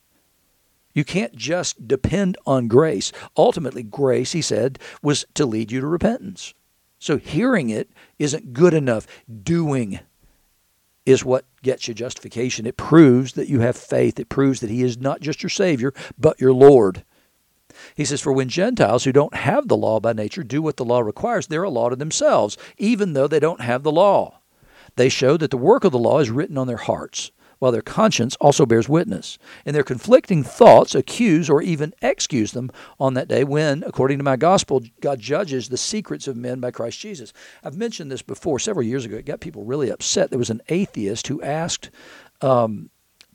You 0.94 1.06
can't 1.06 1.34
just 1.34 1.88
depend 1.88 2.38
on 2.46 2.68
grace. 2.68 3.14
Ultimately, 3.38 3.84
grace, 3.84 4.34
he 4.34 4.42
said, 4.42 4.80
was 5.02 5.24
to 5.36 5.46
lead 5.46 5.72
you 5.72 5.80
to 5.80 5.88
repentance. 5.88 6.54
So 7.00 7.16
hearing 7.16 7.70
it 7.70 7.90
isn't 8.18 8.52
good 8.52 8.74
enough. 8.74 9.08
Doing 9.44 10.02
is 11.06 11.24
what 11.24 11.46
gets 11.64 11.88
you 11.88 11.94
justification. 11.94 12.66
It 12.66 12.76
proves 12.76 13.32
that 13.36 13.48
you 13.48 13.62
have 13.62 13.78
faith. 13.78 14.20
It 14.20 14.28
proves 14.28 14.60
that 14.60 14.70
he 14.70 14.84
is 14.84 14.98
not 14.98 15.22
just 15.22 15.42
your 15.42 15.50
Savior, 15.50 15.94
but 16.18 16.42
your 16.42 16.52
Lord. 16.52 17.06
He 17.96 18.06
says, 18.06 18.22
For 18.22 18.32
when 18.32 18.50
Gentiles 18.50 19.04
who 19.04 19.12
don't 19.12 19.36
have 19.36 19.68
the 19.68 19.78
law 19.78 20.00
by 20.00 20.14
nature 20.14 20.44
do 20.44 20.62
what 20.62 20.78
the 20.78 20.86
law 20.86 21.00
requires, 21.00 21.48
they're 21.48 21.64
a 21.64 21.70
law 21.70 21.90
to 21.90 21.96
themselves, 21.96 22.58
even 22.78 23.14
though 23.14 23.28
they 23.28 23.40
don't 23.40 23.62
have 23.62 23.84
the 23.84 23.92
law. 23.92 24.40
They 24.96 25.10
show 25.10 25.38
that 25.38 25.52
the 25.52 25.58
work 25.58 25.84
of 25.84 25.92
the 25.92 26.00
law 26.00 26.20
is 26.20 26.30
written 26.30 26.58
on 26.58 26.68
their 26.68 26.78
hearts, 26.78 27.32
while 27.60 27.72
their 27.72 27.82
conscience 27.82 28.36
also 28.38 28.66
bears 28.66 28.90
witness. 28.90 29.38
And 29.66 29.76
their 29.76 29.84
conflicting 29.84 30.44
thoughts 30.44 30.96
accuse 30.96 31.50
or 31.50 31.62
even 31.62 31.94
excuse 32.02 32.52
them 32.52 32.72
on 33.00 33.14
that 33.14 33.28
day 33.28 33.44
when, 33.44 33.84
according 33.86 34.18
to 34.18 34.24
my 34.24 34.36
gospel, 34.36 34.82
God 35.02 35.20
judges 35.20 35.70
the 35.70 35.78
secrets 35.78 36.28
of 36.28 36.38
men 36.38 36.60
by 36.60 36.72
Christ 36.72 37.00
Jesus. 37.00 37.34
I've 37.64 37.78
mentioned 37.78 38.12
this 38.12 38.22
before 38.22 38.60
several 38.60 38.86
years 38.86 39.06
ago. 39.06 39.18
It 39.18 39.26
got 39.26 39.42
people 39.42 39.64
really 39.64 39.90
upset. 39.90 40.30
There 40.30 40.40
was 40.40 40.50
an 40.50 40.62
atheist 40.70 41.28
who 41.28 41.42
asked 41.42 41.92
um, 42.42 42.90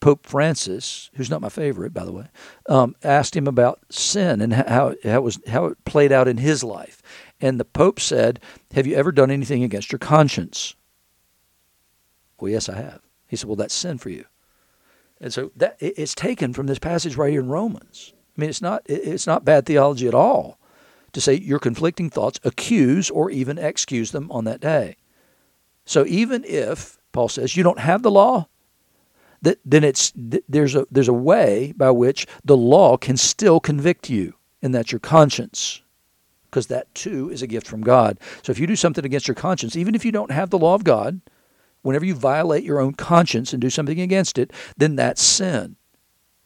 Pope 0.05 0.27
Francis, 0.27 1.09
who's 1.15 1.31
not 1.31 1.41
my 1.41 1.49
favorite, 1.49 1.95
by 1.95 2.05
the 2.05 2.13
way, 2.13 2.27
um, 2.69 2.95
asked 3.03 3.35
him 3.35 3.47
about 3.47 3.81
sin 3.89 4.43
and 4.43 4.53
how, 4.53 4.95
how, 5.03 5.17
it 5.17 5.23
was, 5.23 5.41
how 5.47 5.65
it 5.65 5.83
played 5.87 6.13
out 6.13 6.29
in 6.29 6.37
his 6.37 6.63
life. 6.63 7.01
And 7.41 7.59
the 7.59 7.65
Pope 7.65 7.99
said, 7.99 8.39
Have 8.75 8.87
you 8.87 8.97
ever 8.97 9.13
done 9.13 9.31
anything 9.31 9.63
against 9.65 9.91
your 9.91 9.99
conscience? 9.99 10.75
Well, 12.39 12.51
yes, 12.51 12.69
I 12.69 12.77
have. 12.77 13.01
He 13.29 13.37
said, 13.37 13.49
Well, 13.49 13.57
that's 13.57 13.73
sin 13.73 13.97
for 13.97 14.11
you. 14.11 14.27
And 15.23 15.33
so 15.33 15.53
that 15.57 15.79
it's 15.81 16.15
taken 16.15 16.53
from 16.53 16.67
this 16.67 16.79
passage 16.79 17.17
right 17.17 17.31
here 17.31 17.41
in 17.41 17.49
Romans. 17.49 18.13
I 18.37 18.43
mean, 18.43 18.51
it's 18.51 18.61
not 18.61 18.83
it's 18.85 19.27
not 19.27 19.47
bad 19.47 19.65
theology 19.65 20.07
at 20.07 20.13
all 20.13 20.59
to 21.15 21.21
say 21.23 21.33
your 21.33 21.59
conflicting 21.59 22.11
thoughts 22.11 22.39
accuse 22.45 23.09
or 23.09 23.31
even 23.31 23.57
excuse 23.57 24.11
them 24.11 24.31
on 24.31 24.45
that 24.45 24.61
day. 24.61 24.99
So 25.87 26.05
even 26.05 26.45
if 26.45 26.99
Paul 27.13 27.31
says 27.31 27.57
you 27.57 27.63
don't 27.63 27.79
have 27.79 28.03
the 28.03 28.11
law, 28.11 28.49
that, 29.45 29.59
then 29.65 29.85
it's 29.85 30.13
there's 30.17 30.75
a 30.75 30.87
there's 30.91 31.09
a 31.09 31.13
way 31.13 31.73
by 31.77 31.91
which 31.91 32.27
the 32.45 32.57
law 32.57 32.97
can 32.97 33.17
still 33.17 33.61
convict 33.61 34.11
you, 34.11 34.35
and 34.63 34.75
that's 34.75 34.91
your 34.91 34.99
conscience, 34.99 35.83
because 36.47 36.67
that 36.69 36.93
too 36.95 37.31
is 37.31 37.43
a 37.43 37.47
gift 37.47 37.67
from 37.67 37.83
God. 37.83 38.19
So 38.43 38.51
if 38.51 38.59
you 38.59 38.67
do 38.67 38.77
something 38.77 39.05
against 39.05 39.29
your 39.29 39.35
conscience, 39.35 39.77
even 39.77 39.95
if 39.95 40.05
you 40.05 40.13
don't 40.13 40.31
have 40.31 40.51
the 40.51 40.59
law 40.59 40.75
of 40.75 40.85
God, 40.85 41.21
whenever 41.83 42.05
you 42.05 42.15
violate 42.15 42.65
your 42.65 42.81
own 42.81 42.95
conscience 42.95 43.53
and 43.53 43.61
do 43.61 43.71
something 43.71 44.01
against 44.01 44.39
it, 44.39 44.53
then 44.77 44.97
that's 44.97 45.23
sin, 45.23 45.77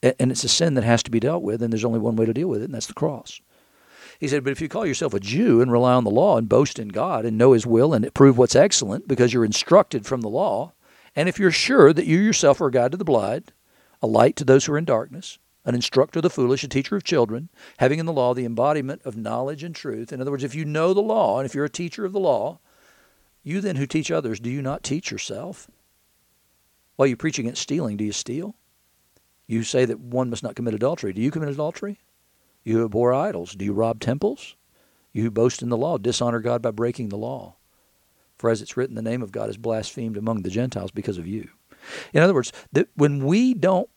and 0.02 0.30
it's 0.30 0.44
a 0.44 0.48
sin 0.48 0.74
that 0.74 0.84
has 0.84 1.02
to 1.04 1.10
be 1.10 1.20
dealt 1.20 1.42
with, 1.42 1.62
and 1.62 1.72
there's 1.72 1.84
only 1.84 2.00
one 2.00 2.16
way 2.16 2.26
to 2.26 2.34
deal 2.34 2.48
with 2.48 2.62
it, 2.62 2.66
and 2.66 2.74
that's 2.74 2.86
the 2.86 2.94
cross. 2.94 3.40
He 4.18 4.26
said, 4.26 4.42
But 4.42 4.50
if 4.50 4.60
you 4.60 4.68
call 4.68 4.84
yourself 4.84 5.14
a 5.14 5.20
Jew 5.20 5.60
and 5.60 5.70
rely 5.70 5.92
on 5.92 6.02
the 6.02 6.10
law 6.10 6.36
and 6.36 6.48
boast 6.48 6.80
in 6.80 6.88
God 6.88 7.24
and 7.24 7.38
know 7.38 7.52
His 7.52 7.66
will 7.66 7.94
and 7.94 8.12
prove 8.14 8.36
what's 8.36 8.56
excellent 8.56 9.06
because 9.06 9.32
you're 9.32 9.44
instructed 9.44 10.04
from 10.04 10.22
the 10.22 10.28
law, 10.28 10.72
and 11.16 11.28
if 11.28 11.38
you're 11.38 11.50
sure 11.50 11.92
that 11.92 12.06
you 12.06 12.18
yourself 12.18 12.60
are 12.60 12.68
a 12.68 12.70
guide 12.70 12.92
to 12.92 12.96
the 12.96 13.04
blind, 13.04 13.52
a 14.02 14.06
light 14.06 14.36
to 14.36 14.44
those 14.44 14.64
who 14.64 14.72
are 14.72 14.78
in 14.78 14.84
darkness, 14.84 15.38
an 15.64 15.74
instructor 15.74 16.20
of 16.20 16.22
the 16.22 16.30
foolish, 16.30 16.64
a 16.64 16.68
teacher 16.68 16.96
of 16.96 17.04
children, 17.04 17.48
having 17.78 17.98
in 17.98 18.06
the 18.06 18.12
law 18.12 18.32
the 18.32 18.44
embodiment 18.44 19.02
of 19.04 19.16
knowledge 19.16 19.62
and 19.62 19.74
truth. 19.74 20.12
In 20.12 20.20
other 20.20 20.30
words, 20.30 20.44
if 20.44 20.54
you 20.54 20.64
know 20.64 20.94
the 20.94 21.00
law, 21.00 21.38
and 21.38 21.46
if 21.46 21.54
you're 21.54 21.64
a 21.64 21.70
teacher 21.70 22.04
of 22.04 22.12
the 22.12 22.20
law, 22.20 22.58
you 23.42 23.60
then 23.60 23.76
who 23.76 23.86
teach 23.86 24.10
others, 24.10 24.40
do 24.40 24.50
you 24.50 24.62
not 24.62 24.82
teach 24.82 25.10
yourself? 25.10 25.70
While 26.96 27.08
you 27.08 27.16
preach 27.16 27.38
against 27.38 27.62
stealing, 27.62 27.96
do 27.96 28.04
you 28.04 28.12
steal? 28.12 28.56
You 29.46 29.62
say 29.62 29.84
that 29.84 30.00
one 30.00 30.30
must 30.30 30.42
not 30.42 30.56
commit 30.56 30.74
adultery. 30.74 31.12
Do 31.12 31.20
you 31.20 31.30
commit 31.30 31.48
adultery? 31.48 32.00
You 32.64 32.84
abhor 32.84 33.12
idols. 33.12 33.54
Do 33.54 33.64
you 33.64 33.72
rob 33.72 34.00
temples? 34.00 34.56
You 35.12 35.22
who 35.22 35.30
boast 35.30 35.62
in 35.62 35.68
the 35.68 35.76
law 35.76 35.96
dishonor 35.96 36.40
God 36.40 36.60
by 36.60 36.70
breaking 36.70 37.08
the 37.08 37.16
law. 37.16 37.56
For 38.38 38.50
as 38.50 38.62
it's 38.62 38.76
written, 38.76 38.94
the 38.94 39.02
name 39.02 39.22
of 39.22 39.32
God 39.32 39.50
is 39.50 39.56
blasphemed 39.56 40.16
among 40.16 40.42
the 40.42 40.50
Gentiles 40.50 40.90
because 40.90 41.18
of 41.18 41.26
you. 41.26 41.48
In 42.12 42.22
other 42.22 42.34
words, 42.34 42.52
that 42.72 42.88
when 42.94 43.24
we 43.24 43.54
don't, 43.54 43.88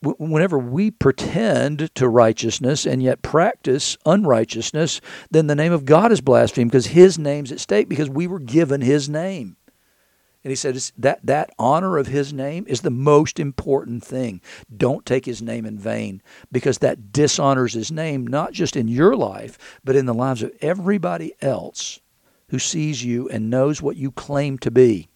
whenever 0.00 0.58
we 0.58 0.90
pretend 0.90 1.94
to 1.94 2.08
righteousness 2.08 2.86
and 2.86 3.02
yet 3.02 3.22
practice 3.22 3.96
unrighteousness, 4.06 5.00
then 5.30 5.46
the 5.46 5.54
name 5.54 5.72
of 5.72 5.84
God 5.84 6.12
is 6.12 6.20
blasphemed 6.20 6.70
because 6.70 6.86
His 6.86 7.18
name's 7.18 7.52
at 7.52 7.60
stake 7.60 7.88
because 7.88 8.08
we 8.08 8.26
were 8.26 8.40
given 8.40 8.80
His 8.80 9.08
name. 9.08 9.56
And 10.44 10.50
he 10.50 10.56
said 10.56 10.74
that 10.98 11.24
that 11.24 11.50
honor 11.56 11.98
of 11.98 12.08
his 12.08 12.32
name 12.32 12.64
is 12.66 12.80
the 12.80 12.90
most 12.90 13.38
important 13.38 14.04
thing. 14.04 14.40
Don't 14.76 15.06
take 15.06 15.24
his 15.24 15.40
name 15.40 15.64
in 15.64 15.78
vain 15.78 16.20
because 16.50 16.78
that 16.78 17.12
dishonors 17.12 17.74
his 17.74 17.92
name 17.92 18.26
not 18.26 18.52
just 18.52 18.74
in 18.74 18.88
your 18.88 19.14
life, 19.14 19.56
but 19.84 19.94
in 19.94 20.06
the 20.06 20.12
lives 20.12 20.42
of 20.42 20.50
everybody 20.60 21.32
else 21.40 22.00
who 22.52 22.58
sees 22.58 23.02
you 23.02 23.30
and 23.30 23.48
knows 23.48 23.80
what 23.80 23.96
you 23.96 24.12
claim 24.12 24.58
to 24.58 24.70
be. 24.70 25.08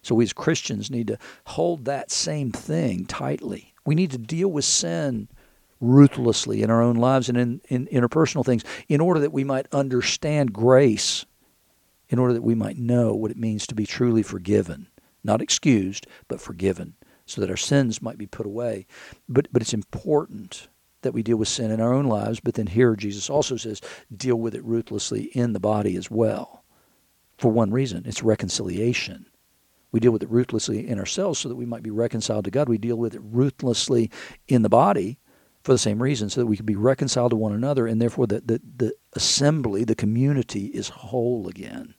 So 0.00 0.14
we 0.14 0.22
as 0.22 0.32
Christians 0.32 0.92
need 0.92 1.08
to 1.08 1.18
hold 1.44 1.86
that 1.86 2.12
same 2.12 2.52
thing 2.52 3.04
tightly. 3.04 3.74
We 3.84 3.96
need 3.96 4.12
to 4.12 4.18
deal 4.18 4.48
with 4.48 4.64
sin 4.64 5.28
ruthlessly 5.80 6.62
in 6.62 6.70
our 6.70 6.80
own 6.80 6.94
lives 6.94 7.28
and 7.28 7.36
in, 7.36 7.60
in 7.68 7.88
interpersonal 7.88 8.46
things 8.46 8.62
in 8.86 9.00
order 9.00 9.18
that 9.18 9.32
we 9.32 9.42
might 9.42 9.66
understand 9.72 10.52
grace, 10.52 11.26
in 12.08 12.20
order 12.20 12.32
that 12.32 12.42
we 12.42 12.54
might 12.54 12.78
know 12.78 13.12
what 13.12 13.32
it 13.32 13.36
means 13.36 13.66
to 13.66 13.74
be 13.74 13.84
truly 13.84 14.22
forgiven. 14.22 14.86
Not 15.24 15.42
excused, 15.42 16.06
but 16.28 16.40
forgiven, 16.40 16.94
so 17.26 17.40
that 17.40 17.50
our 17.50 17.56
sins 17.56 18.00
might 18.00 18.18
be 18.18 18.26
put 18.26 18.46
away. 18.46 18.86
But, 19.28 19.48
but 19.52 19.62
it's 19.62 19.74
important 19.74 20.68
that 21.02 21.14
we 21.14 21.22
deal 21.22 21.36
with 21.36 21.48
sin 21.48 21.70
in 21.70 21.80
our 21.80 21.92
own 21.92 22.06
lives, 22.06 22.40
but 22.40 22.54
then 22.54 22.66
here 22.66 22.96
Jesus 22.96 23.30
also 23.30 23.56
says, 23.56 23.80
deal 24.14 24.36
with 24.36 24.54
it 24.54 24.64
ruthlessly 24.64 25.24
in 25.34 25.52
the 25.52 25.60
body 25.60 25.96
as 25.96 26.10
well. 26.10 26.64
For 27.36 27.50
one 27.52 27.70
reason, 27.70 28.02
it's 28.04 28.22
reconciliation. 28.22 29.26
We 29.92 30.00
deal 30.00 30.10
with 30.10 30.22
it 30.22 30.30
ruthlessly 30.30 30.86
in 30.86 30.98
ourselves 30.98 31.38
so 31.38 31.48
that 31.48 31.56
we 31.56 31.64
might 31.64 31.82
be 31.82 31.90
reconciled 31.90 32.44
to 32.44 32.50
God. 32.50 32.68
We 32.68 32.78
deal 32.78 32.96
with 32.96 33.14
it 33.14 33.22
ruthlessly 33.22 34.10
in 34.48 34.62
the 34.62 34.68
body 34.68 35.18
for 35.62 35.72
the 35.72 35.78
same 35.78 36.02
reason, 36.02 36.30
so 36.30 36.40
that 36.40 36.46
we 36.46 36.56
can 36.56 36.66
be 36.66 36.76
reconciled 36.76 37.30
to 37.30 37.36
one 37.36 37.52
another, 37.52 37.86
and 37.86 38.00
therefore 38.00 38.26
the, 38.26 38.40
the, 38.40 38.60
the 38.76 38.94
assembly, 39.14 39.84
the 39.84 39.94
community, 39.94 40.66
is 40.66 40.88
whole 40.88 41.48
again. 41.48 41.94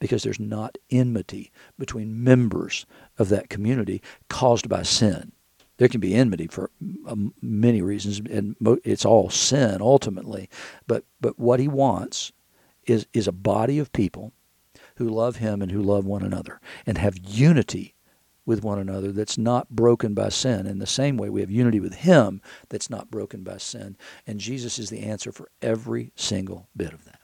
Because 0.00 0.22
there's 0.22 0.40
not 0.40 0.76
enmity 0.90 1.52
between 1.78 2.22
members 2.22 2.84
of 3.16 3.28
that 3.28 3.48
community 3.48 4.02
caused 4.28 4.68
by 4.68 4.82
sin. 4.82 5.32
There 5.78 5.88
can 5.88 6.00
be 6.00 6.14
enmity 6.14 6.46
for 6.46 6.70
um, 7.06 7.34
many 7.40 7.82
reasons, 7.82 8.20
and 8.20 8.56
it's 8.84 9.04
all 9.04 9.30
sin 9.30 9.78
ultimately. 9.80 10.48
But 10.86 11.04
but 11.20 11.38
what 11.38 11.60
he 11.60 11.68
wants 11.68 12.32
is 12.86 13.06
is 13.12 13.26
a 13.26 13.32
body 13.32 13.78
of 13.78 13.92
people 13.92 14.32
who 14.96 15.08
love 15.08 15.36
him 15.36 15.62
and 15.62 15.72
who 15.72 15.82
love 15.82 16.04
one 16.04 16.22
another 16.22 16.60
and 16.86 16.98
have 16.98 17.16
unity 17.18 17.94
with 18.44 18.62
one 18.62 18.78
another 18.78 19.12
that's 19.12 19.38
not 19.38 19.70
broken 19.70 20.14
by 20.14 20.28
sin. 20.28 20.66
In 20.66 20.78
the 20.78 20.86
same 20.86 21.16
way, 21.16 21.30
we 21.30 21.40
have 21.40 21.50
unity 21.50 21.80
with 21.80 21.94
him 21.94 22.42
that's 22.68 22.90
not 22.90 23.10
broken 23.10 23.42
by 23.42 23.56
sin. 23.56 23.96
And 24.26 24.40
Jesus 24.40 24.78
is 24.78 24.90
the 24.90 25.00
answer 25.00 25.32
for 25.32 25.48
every 25.60 26.12
single 26.16 26.68
bit 26.76 26.92
of 26.92 27.04
that. 27.04 27.21